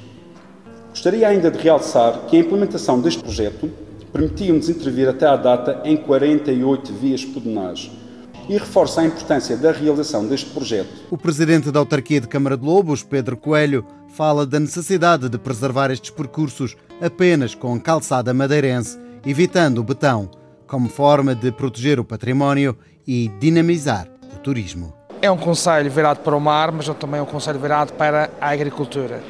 Gostaria 0.90 1.28
ainda 1.28 1.50
de 1.50 1.58
realçar 1.58 2.26
que 2.26 2.36
a 2.36 2.40
implementação 2.40 3.00
deste 3.00 3.22
projeto 3.22 3.70
permitiu-nos 4.12 4.68
intervir 4.68 5.08
até 5.08 5.26
à 5.26 5.36
data 5.36 5.80
em 5.84 5.96
48 5.96 6.92
vias 6.92 7.24
pedonais 7.24 7.90
e 8.48 8.54
reforça 8.54 9.00
a 9.00 9.04
importância 9.04 9.56
da 9.56 9.70
realização 9.70 10.26
deste 10.26 10.50
projeto. 10.50 10.90
O 11.10 11.16
presidente 11.16 11.70
da 11.70 11.78
autarquia 11.78 12.20
de 12.20 12.28
Câmara 12.28 12.56
de 12.56 12.64
Lobos, 12.64 13.02
Pedro 13.02 13.36
Coelho, 13.36 13.86
fala 14.08 14.44
da 14.44 14.58
necessidade 14.58 15.28
de 15.28 15.38
preservar 15.38 15.90
estes 15.90 16.10
percursos 16.10 16.76
apenas 17.00 17.54
com 17.54 17.80
calçada 17.80 18.34
madeirense 18.34 18.98
evitando 19.24 19.78
o 19.78 19.84
betão, 19.84 20.30
como 20.66 20.88
forma 20.88 21.34
de 21.34 21.52
proteger 21.52 22.00
o 22.00 22.04
património 22.04 22.76
e 23.06 23.28
dinamizar 23.38 24.19
turismo. 24.42 24.92
É 25.22 25.31
um 25.31 25.37
conselho 25.37 25.90
virado 25.90 26.20
para 26.20 26.37
o 26.37 26.40
mar, 26.40 26.72
mas 26.72 26.88
é 26.88 26.94
também 26.94 27.20
um 27.20 27.26
conselho 27.26 27.59
virado 27.59 27.92
para 27.92 28.31
a 28.40 28.50
agricultura. 28.50 29.22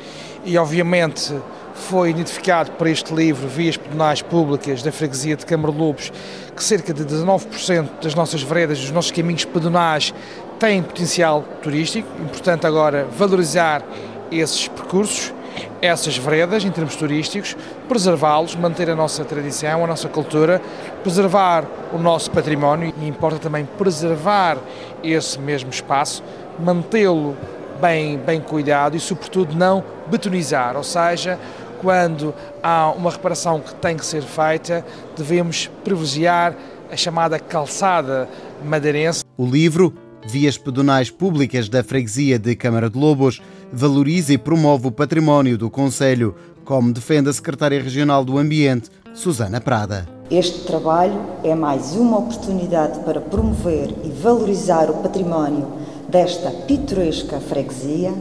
E, 0.45 0.57
obviamente, 0.57 1.35
foi 1.75 2.11
identificado 2.11 2.71
por 2.73 2.87
este 2.87 3.13
livro, 3.13 3.49
Vias 3.49 3.77
Pedonais 3.77 4.23
Públicas 4.23 4.83
da 4.83 4.93
Freguesia 4.93 5.37
de 5.37 5.45
Câmara 5.45 5.73
Lobos, 5.73 6.13
que 6.55 6.63
cerca 6.63 6.95
de 6.95 7.05
19% 7.05 7.89
das 8.03 8.15
nossas 8.15 8.43
veredas, 8.43 8.79
dos 8.79 8.91
nossos 8.91 9.11
caminhos 9.11 9.45
pedonais, 9.45 10.15
têm 10.59 10.83
potencial 10.83 11.43
turístico, 11.63 12.09
importante 12.23 12.67
agora 12.67 13.07
valorizar 13.17 13.83
esses 14.31 14.69
percursos, 14.69 15.33
essas 15.83 16.17
veredas 16.17 16.65
em 16.65 16.71
termos 16.71 16.97
turísticos, 16.97 17.57
preservá-los, 17.89 18.55
manter 18.55 18.91
a 18.91 18.97
nossa 18.97 19.25
tradição, 19.25 19.85
a 19.85 19.87
nossa 19.87 20.09
cultura, 20.09 20.61
preservar 21.03 21.65
o 21.93 21.99
nosso 21.99 22.31
património 22.31 22.93
e 23.01 23.09
importa 23.09 23.39
também 23.39 23.65
preservar 23.79 24.59
esse 25.03 25.39
mesmo 25.39 25.71
espaço, 25.71 26.23
mantê-lo 26.59 27.37
bem, 27.81 28.19
bem 28.19 28.41
cuidado 28.41 28.97
e, 28.97 29.01
sobretudo, 29.01 29.57
não 29.57 29.83
betonizar, 30.09 30.77
ou 30.77 30.85
seja, 30.85 31.39
quando 31.81 32.35
há 32.63 32.91
uma 32.91 33.11
reparação 33.11 33.61
que 33.61 33.75
tem 33.75 33.97
que 33.97 34.05
ser 34.05 34.23
feita, 34.23 34.85
devemos 35.17 35.71
privilegiar 35.83 36.55
a 36.93 36.97
chamada 36.97 37.39
calçada 37.39 38.29
madeirense. 38.63 39.25
O 39.39 39.47
livro 39.47 39.95
Vias 40.27 40.59
Pedonais 40.59 41.11
Públicas 41.11 41.69
da 41.69 41.83
Freguesia 41.83 42.39
de 42.39 42.55
Câmara 42.55 42.91
de 42.91 42.99
Lobos 42.99 43.41
valoriza 43.73 44.33
e 44.33 44.39
promove 44.39 44.89
o 44.89 44.93
património 44.93 45.57
do 45.57 45.71
Conselho, 45.71 46.35
como 46.65 46.93
defende 46.93 47.31
a 47.31 47.33
Secretária 47.33 47.83
Regional 47.83 48.25
do 48.25 48.39
Ambiente, 48.39 48.91
Susana 49.15 49.61
Prada. 49.61 50.07
Este 50.31 50.61
trabalho 50.61 51.19
é 51.43 51.55
mais 51.55 51.97
uma 51.97 52.19
oportunidade 52.19 53.01
para 53.01 53.21
promover 53.21 53.93
e 54.05 54.11
valorizar 54.11 54.91
o 54.91 54.95
património 54.95 55.67
desta 56.09 56.51
pitoresca 56.51 57.41
freguesia, 57.41 58.13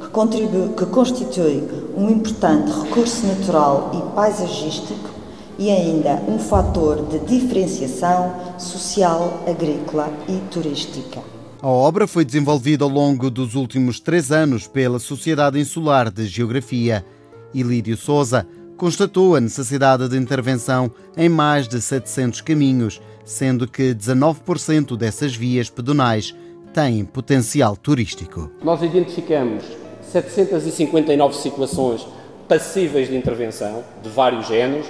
que, 0.00 0.08
contribui, 0.08 0.74
que 0.74 0.86
constitui 0.86 1.62
um 1.96 2.08
importante 2.08 2.70
recurso 2.70 3.26
natural 3.26 3.90
e 3.94 4.14
paisagístico 4.14 5.10
e 5.58 5.70
ainda 5.70 6.22
um 6.28 6.38
fator 6.38 7.04
de 7.08 7.18
diferenciação 7.18 8.32
social, 8.58 9.42
agrícola 9.46 10.08
e 10.28 10.38
turística. 10.50 11.37
A 11.60 11.66
obra 11.66 12.06
foi 12.06 12.24
desenvolvida 12.24 12.84
ao 12.84 12.90
longo 12.90 13.28
dos 13.28 13.56
últimos 13.56 13.98
três 13.98 14.30
anos 14.30 14.68
pela 14.68 15.00
Sociedade 15.00 15.58
Insular 15.58 16.08
de 16.08 16.24
Geografia. 16.24 17.04
Ilírio 17.52 17.96
Souza 17.96 18.46
constatou 18.76 19.34
a 19.34 19.40
necessidade 19.40 20.08
de 20.08 20.16
intervenção 20.16 20.88
em 21.16 21.28
mais 21.28 21.66
de 21.66 21.80
700 21.80 22.42
caminhos, 22.42 23.02
sendo 23.24 23.66
que 23.66 23.92
19% 23.92 24.96
dessas 24.96 25.34
vias 25.34 25.68
pedonais 25.68 26.32
têm 26.72 27.04
potencial 27.04 27.76
turístico. 27.76 28.48
Nós 28.62 28.80
identificamos 28.80 29.64
759 30.12 31.34
situações 31.34 32.06
passíveis 32.46 33.08
de 33.08 33.16
intervenção, 33.16 33.82
de 34.00 34.08
vários 34.08 34.46
géneros, 34.46 34.86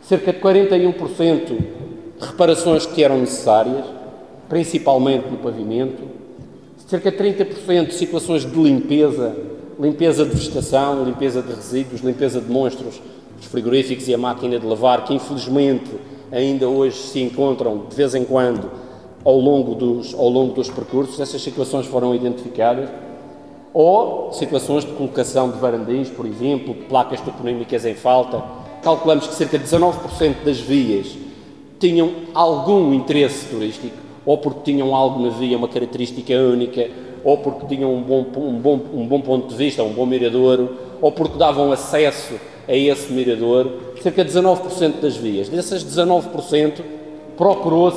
cerca 0.00 0.32
de 0.32 0.40
41% 0.40 1.46
de 2.18 2.26
reparações 2.26 2.86
que 2.86 3.04
eram 3.04 3.18
necessárias, 3.18 3.97
principalmente 4.48 5.28
no 5.28 5.38
pavimento, 5.38 6.02
cerca 6.86 7.10
de 7.10 7.18
30% 7.18 7.88
de 7.88 7.94
situações 7.94 8.50
de 8.50 8.60
limpeza, 8.60 9.36
limpeza 9.78 10.24
de 10.24 10.34
vegetação, 10.34 11.04
limpeza 11.04 11.42
de 11.42 11.52
resíduos, 11.52 12.00
limpeza 12.00 12.40
de 12.40 12.50
monstros, 12.50 13.00
os 13.38 13.46
frigoríficos 13.46 14.08
e 14.08 14.14
a 14.14 14.18
máquina 14.18 14.58
de 14.58 14.66
lavar, 14.66 15.04
que 15.04 15.14
infelizmente 15.14 15.90
ainda 16.32 16.68
hoje 16.68 16.96
se 16.96 17.20
encontram 17.20 17.86
de 17.88 17.94
vez 17.94 18.14
em 18.14 18.24
quando 18.24 18.70
ao 19.24 19.38
longo 19.38 19.74
dos, 19.74 20.14
ao 20.14 20.28
longo 20.28 20.54
dos 20.54 20.70
percursos, 20.70 21.20
essas 21.20 21.42
situações 21.42 21.86
foram 21.86 22.14
identificadas, 22.14 22.88
ou 23.74 24.32
situações 24.32 24.84
de 24.84 24.92
colocação 24.92 25.50
de 25.50 25.58
varandins, 25.58 26.08
por 26.08 26.26
exemplo, 26.26 26.74
placas 26.88 27.20
toponímicas 27.20 27.84
em 27.84 27.94
falta, 27.94 28.42
calculamos 28.82 29.26
que 29.26 29.34
cerca 29.34 29.58
de 29.58 29.64
19% 29.64 30.44
das 30.44 30.58
vias 30.58 31.16
tinham 31.78 32.10
algum 32.34 32.94
interesse 32.94 33.46
turístico, 33.46 34.07
ou 34.28 34.36
porque 34.36 34.70
tinham 34.70 34.94
algo 34.94 35.22
na 35.22 35.30
via, 35.30 35.56
uma 35.56 35.68
característica 35.68 36.34
única, 36.34 36.86
ou 37.24 37.38
porque 37.38 37.74
tinham 37.74 37.94
um 37.94 38.02
bom, 38.02 38.26
um 38.36 38.60
bom, 38.60 38.78
um 38.92 39.06
bom 39.06 39.22
ponto 39.22 39.48
de 39.48 39.56
vista, 39.56 39.82
um 39.82 39.94
bom 39.94 40.04
miradouro, 40.04 40.76
ou 41.00 41.10
porque 41.10 41.38
davam 41.38 41.72
acesso 41.72 42.34
a 42.68 42.76
esse 42.76 43.10
mirador, 43.10 43.72
cerca 44.02 44.22
de 44.22 44.30
19% 44.30 45.00
das 45.00 45.16
vias. 45.16 45.48
Dessas 45.48 45.82
19%, 45.82 46.82
procurou-se 47.38 47.96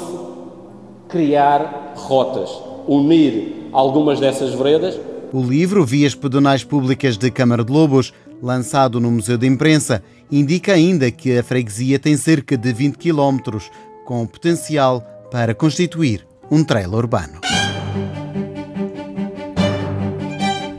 criar 1.09 1.95
rotas, 1.97 2.49
unir 2.87 3.67
algumas 3.73 4.17
dessas 4.21 4.53
veredas. 4.53 4.97
O 5.33 5.43
livro 5.43 5.85
Vias 5.85 6.15
Pedonais 6.15 6.63
Públicas 6.63 7.17
de 7.17 7.29
Câmara 7.29 7.65
de 7.65 7.73
Lobos 7.73 8.13
lançado 8.41 9.01
no 9.01 9.11
Museu 9.11 9.37
de 9.37 9.47
Imprensa, 9.47 10.01
indica 10.31 10.71
ainda 10.71 11.11
que 11.11 11.37
a 11.37 11.43
freguesia 11.43 11.99
tem 11.99 12.15
cerca 12.15 12.55
de 12.57 12.71
20 12.71 12.95
quilómetros, 12.97 13.69
com 14.05 14.25
potencial 14.25 15.05
para 15.31 15.55
constituir 15.55 16.27
um 16.51 16.63
trailer 16.63 16.93
urbano. 16.93 17.39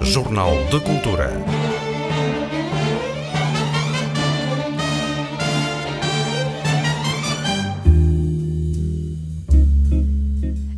Jornal 0.02 0.52
de 0.70 0.78
Cultura. 0.80 1.30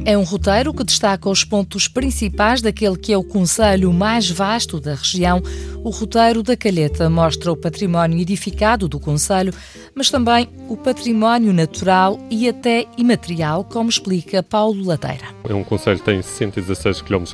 É 0.07 0.19
um 0.19 0.23
roteiro 0.23 0.75
que 0.75 0.85
destaca 0.85 1.31
os 1.31 1.45
pontos 1.45 1.89
principais 1.89 2.61
daquele 2.61 2.99
que 2.99 3.11
é 3.11 3.17
o 3.17 3.25
conselho 3.25 3.91
mais 3.91 4.31
vasto 4.31 4.79
da 4.79 4.95
região. 4.95 5.43
O 5.83 5.89
roteiro 5.89 6.43
da 6.43 6.55
Calheta 6.55 7.09
mostra 7.09 7.51
o 7.51 7.57
património 7.57 8.21
edificado 8.21 8.87
do 8.87 9.01
conselho, 9.01 9.55
mas 9.95 10.11
também 10.11 10.47
o 10.69 10.77
património 10.77 11.55
natural 11.55 12.19
e 12.31 12.47
até 12.47 12.85
imaterial, 12.99 13.65
como 13.65 13.89
explica 13.89 14.43
Paulo 14.43 14.85
Lateira. 14.85 15.25
É 15.49 15.55
um 15.55 15.65
conselho 15.65 15.99
que 15.99 16.05
tem 16.05 16.21
116 16.21 17.01
km 17.01 17.25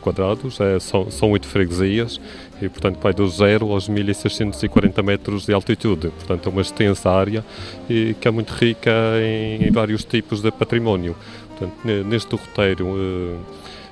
é, 0.61 0.78
são, 0.78 1.11
são 1.11 1.33
8 1.33 1.48
freguesias 1.48 2.20
e, 2.62 2.68
portanto, 2.68 3.00
vai 3.02 3.12
do 3.12 3.28
zero 3.28 3.72
aos 3.72 3.88
1640 3.88 5.02
metros 5.02 5.44
de 5.44 5.52
altitude. 5.52 6.11
Portanto, 6.11 6.48
é 6.48 6.52
uma 6.52 6.62
extensa 6.62 7.11
área 7.11 7.44
e 7.88 8.14
que 8.20 8.28
é 8.28 8.30
muito 8.30 8.52
rica 8.52 8.92
em, 9.20 9.64
em 9.66 9.70
vários 9.72 10.04
tipos 10.04 10.40
de 10.40 10.52
património. 10.52 11.16
Portanto, 11.61 12.07
neste 12.07 12.35
roteiro 12.35 12.96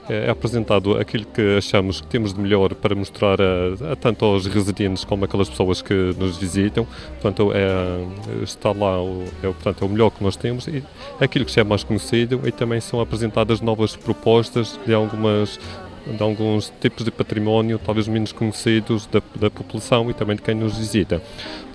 eh, 0.08 0.26
é 0.26 0.30
apresentado 0.30 0.96
aquilo 0.96 1.26
que 1.26 1.58
achamos 1.58 2.00
que 2.00 2.06
temos 2.06 2.32
de 2.32 2.40
melhor 2.40 2.74
para 2.74 2.94
mostrar 2.94 3.38
a, 3.42 3.92
a, 3.92 3.96
tanto 3.96 4.24
aos 4.24 4.46
residentes 4.46 5.04
como 5.04 5.26
aquelas 5.26 5.50
pessoas 5.50 5.82
que 5.82 6.14
nos 6.18 6.38
visitam. 6.38 6.86
Portanto, 7.20 7.52
é, 7.54 8.42
está 8.42 8.72
lá 8.72 9.02
o, 9.02 9.22
é, 9.42 9.46
portanto, 9.46 9.82
é 9.82 9.86
o 9.86 9.88
melhor 9.88 10.10
que 10.10 10.24
nós 10.24 10.34
temos 10.34 10.66
e 10.66 10.82
aquilo 11.20 11.44
que 11.44 11.52
já 11.52 11.60
é 11.60 11.64
mais 11.64 11.84
conhecido 11.84 12.40
e 12.46 12.50
também 12.50 12.80
são 12.80 13.00
apresentadas 13.02 13.60
novas 13.60 13.94
propostas 13.94 14.80
de 14.86 14.94
algumas 14.94 15.60
de 16.06 16.22
alguns 16.22 16.72
tipos 16.80 17.04
de 17.04 17.10
património 17.10 17.78
talvez 17.78 18.08
menos 18.08 18.32
conhecidos 18.32 19.04
da, 19.06 19.20
da 19.38 19.50
população 19.50 20.08
e 20.08 20.14
também 20.14 20.36
de 20.36 20.42
quem 20.42 20.54
nos 20.54 20.78
visita. 20.78 21.20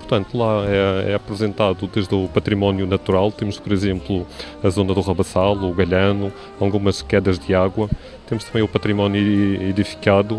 Portanto, 0.04 0.36
lá 0.36 0.66
é, 0.66 1.12
é, 1.12 1.14
apresentado 1.14 1.88
desde 1.92 2.14
o 2.14 2.28
património 2.28 2.86
natural, 2.86 3.32
temos, 3.32 3.58
por 3.58 3.72
exemplo, 3.72 4.26
a 4.62 4.68
zona 4.68 4.92
do 4.92 5.00
Rabassal, 5.00 5.56
o 5.56 5.72
Galhano, 5.72 6.30
algumas 6.60 7.00
quedas 7.00 7.38
de 7.38 7.54
água. 7.54 7.88
Temos 8.26 8.44
também 8.44 8.62
o 8.62 8.68
património 8.68 9.22
edificado, 9.62 10.36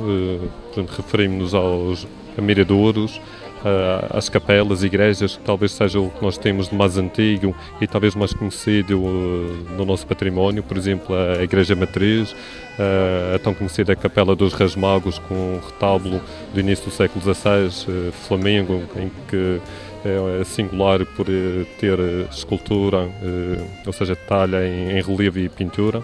eh, 0.77 0.85
referimos-nos 0.95 1.53
aos 1.55 2.07
miradouros, 2.37 3.19
as 4.11 4.29
capelas, 4.29 4.83
igrejas, 4.83 5.35
que 5.35 5.43
talvez 5.43 5.71
seja 5.71 5.99
o 5.99 6.09
que 6.09 6.23
nós 6.23 6.37
temos 6.37 6.69
de 6.69 6.75
mais 6.75 6.97
antigo 6.97 7.55
e 7.81 7.87
talvez 7.87 8.13
mais 8.13 8.33
conhecido 8.33 8.93
eh, 8.93 9.75
no 9.75 9.85
nosso 9.85 10.05
património, 10.05 10.61
por 10.61 10.77
exemplo, 10.77 11.15
a 11.15 11.43
Igreja 11.43 11.75
Matriz, 11.75 12.35
a 13.35 13.39
tão 13.39 13.53
conhecida 13.53 13.95
Capela 13.95 14.35
dos 14.35 14.53
Reis 14.53 14.75
Magos, 14.75 15.17
com 15.17 15.33
um 15.33 15.59
retábulo 15.65 16.21
do 16.53 16.59
início 16.59 16.85
do 16.85 16.91
século 16.91 17.21
XVI, 17.21 17.85
eh, 17.89 18.11
Flamengo, 18.27 18.83
em 18.95 19.11
que 19.27 19.59
é 20.05 20.43
singular 20.43 21.03
por 21.03 21.25
ter 21.79 21.97
escultura, 22.29 23.09
ou 23.87 23.91
seja, 23.91 24.15
talha 24.15 24.57
em 24.67 25.01
relieve 25.01 25.45
e 25.45 25.49
pintura. 25.49 26.03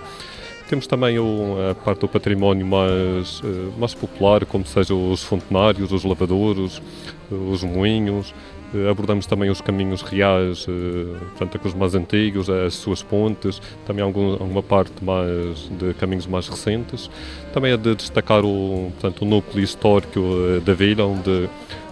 Temos 0.71 0.87
também 0.87 1.17
a 1.17 1.75
parte 1.75 1.99
do 1.99 2.07
património 2.07 2.65
mais, 2.65 3.41
mais 3.77 3.93
popular, 3.93 4.45
como 4.45 4.65
sejam 4.65 5.11
os 5.11 5.21
fontenários, 5.21 5.91
os 5.91 6.05
lavadouros, 6.05 6.81
os 7.29 7.61
moinhos, 7.61 8.33
eh, 8.73 8.89
abordamos 8.89 9.25
também 9.25 9.49
os 9.49 9.59
caminhos 9.59 10.01
reais, 10.01 10.65
eh, 10.69 11.17
portanto, 11.31 11.57
aqueles 11.57 11.75
mais 11.75 11.93
antigos, 11.93 12.49
as 12.49 12.73
suas 12.75 13.03
pontes, 13.03 13.61
também 13.85 14.01
algum, 14.01 14.31
alguma 14.31 14.63
parte 14.63 15.03
mais 15.03 15.69
de 15.77 15.93
caminhos 15.95 16.25
mais 16.25 16.47
recentes. 16.47 17.09
Também 17.53 17.73
é 17.73 17.77
de 17.77 17.95
destacar 17.95 18.45
o, 18.45 18.91
portanto, 18.93 19.23
o 19.23 19.25
núcleo 19.25 19.63
histórico 19.63 20.19
eh, 20.19 20.61
da 20.61 20.73
vila, 20.73 21.03
onde 21.05 21.49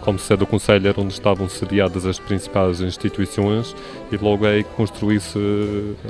como 0.09 0.17
sede 0.17 0.39
do 0.39 0.47
Conselho 0.47 0.87
era 0.87 0.99
onde 0.99 1.13
estavam 1.13 1.47
sediadas 1.47 2.03
as 2.03 2.17
principais 2.17 2.81
instituições 2.81 3.75
e 4.11 4.17
logo 4.17 4.43
aí 4.43 4.63
construiu-se 4.63 5.37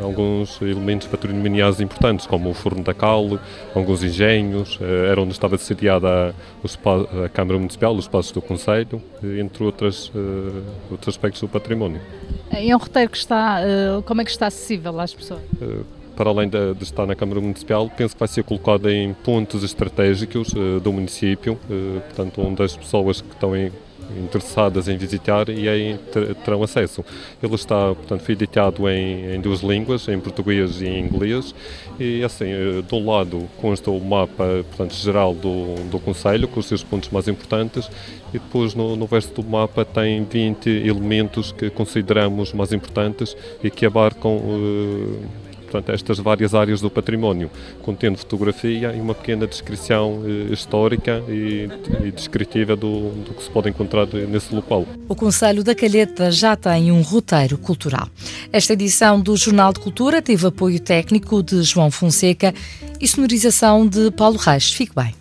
alguns 0.02 0.62
elementos 0.62 1.06
patrimoniais 1.06 1.82
importantes, 1.82 2.26
como 2.26 2.50
o 2.50 2.54
Forno 2.54 2.82
da 2.82 2.94
Cal, 2.94 3.38
alguns 3.76 4.02
engenhos, 4.02 4.80
eh, 4.82 5.10
era 5.12 5.22
onde 5.22 5.34
estava 5.34 5.58
sediada 5.58 6.34
a, 6.34 7.26
a 7.26 7.28
Câmara 7.28 7.60
Municipal, 7.60 7.94
os 7.94 8.06
espaços 8.06 8.32
do 8.32 8.42
Conselho, 8.42 9.02
entre 9.38 9.66
outras, 9.66 10.08
uh, 10.16 10.64
outros 10.90 11.14
aspectos 11.14 11.42
do 11.42 11.50
património. 11.50 12.00
É 12.52 12.74
um 12.74 12.80
roteiro 12.80 13.12
que 13.12 13.18
está, 13.18 13.58
como 14.06 14.22
é 14.22 14.24
que 14.24 14.32
está 14.32 14.48
acessível 14.48 14.98
às 14.98 15.14
pessoas? 15.14 15.42
Para 16.16 16.30
além 16.30 16.48
de, 16.48 16.74
de, 16.74 16.84
estar 16.84 17.06
na 17.06 17.16
Câmara 17.16 17.42
Municipal, 17.42 17.90
penso 17.98 18.16
que 18.16 18.20
vai 18.20 18.30
ser 18.30 18.44
colocado 18.44 18.90
em 18.90 19.14
pontos 19.14 19.62
estratégicos 19.62 20.54
uh, 20.54 20.80
do 20.80 20.94
município, 20.94 21.54
uh, 21.70 22.00
portanto, 22.02 22.42
onde 22.42 22.64
as 22.64 22.78
pessoas 22.78 23.20
que 23.20 23.34
estão 23.34 23.56
em, 23.56 23.72
interessadas 24.18 24.88
em 24.88 24.98
visitar 24.98 25.50
e 25.50 25.68
aí 25.68 26.00
terão 26.44 26.64
acesso. 26.64 27.04
Ele 27.42 27.56
está, 27.56 27.94
portanto, 27.94 28.22
foi 28.22 28.34
editado 28.34 28.90
em, 28.90 29.36
em, 29.36 29.42
duas 29.42 29.62
línguas, 29.62 30.08
em 30.08 30.20
português 30.20 30.82
e 30.82 30.88
em 30.88 31.06
inglês, 31.06 31.54
e 32.00 32.24
assim, 32.24 32.46
eh, 32.46 32.82
de 32.82 32.96
um 32.96 33.10
lado 33.10 33.48
consta 33.58 33.92
o 33.92 34.00
mapa, 34.00 34.66
portanto, 34.70 34.94
geral 34.94 35.34
do, 35.34 35.76
do 35.90 36.00
Conselho, 36.00 36.48
com 36.48 36.60
os 36.60 36.66
seus 36.66 36.84
pontos 36.84 37.10
mais 37.10 37.28
importantes, 37.28 37.90
e 38.34 38.40
depois 38.40 38.74
no, 38.74 38.96
no 38.96 39.06
verso 39.06 39.34
do 39.34 39.44
mapa 39.44 39.84
tem 39.84 40.24
20 40.24 40.70
elementos 40.70 41.52
que 41.52 41.70
consideramos 41.70 42.54
mais 42.54 42.72
importantes 42.72 43.36
e 43.64 43.70
que 43.70 43.86
abarcam 43.86 44.38
uh, 44.38 45.20
portanto, 45.70 45.92
estas 45.92 46.18
várias 46.18 46.56
áreas 46.56 46.82
do 46.82 46.90
património, 46.90 47.52
contendo 47.84 48.18
fotografia 48.18 48.92
e 48.94 49.00
uma 49.00 49.14
pequena 49.14 49.46
descrição 49.46 50.24
eh, 50.26 50.52
histórica 50.52 51.24
e, 51.30 51.70
e 52.04 52.12
descritiva 52.12 52.76
do, 52.76 53.12
do, 53.12 53.34
que 53.36 53.44
se 53.44 53.50
pode 53.50 53.70
encontrar 53.70 54.08
nesse 54.08 54.54
local. 54.54 54.86
O 55.08 55.16
Conselho 55.16 55.64
da 55.64 55.76
Calheta 55.76 56.32
já 56.32 56.56
tem 56.56 56.92
um 56.92 57.02
roteiro 57.02 57.58
cultural. 57.58 58.10
Esta 58.52 58.74
edição 58.74 59.22
do 59.22 59.38
Jornal 59.38 59.72
de 59.72 59.80
Cultura 59.80 60.22
teve 60.22 60.48
apoio 60.48 60.80
técnico 60.80 61.44
de 61.44 61.62
João 61.62 61.92
Fonseca 61.92 62.54
e 63.00 63.08
sonorização 63.08 63.88
de 63.88 64.10
Paulo 64.12 64.38
Reis. 64.38 64.74
Fique 64.74 64.94
bem. 64.96 65.14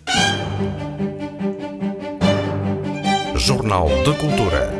Jornal 3.35 3.87
de 4.03 4.13
Cultura. 4.17 4.73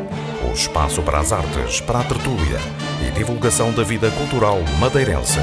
O 0.48 0.52
espaço 0.52 1.00
para 1.02 1.20
as 1.20 1.32
artes, 1.32 1.80
para 1.80 2.00
a 2.00 2.04
tertúlia 2.04 2.89
e 3.06 3.10
divulgação 3.10 3.72
da 3.72 3.82
vida 3.82 4.10
cultural 4.10 4.60
madeirense. 4.78 5.40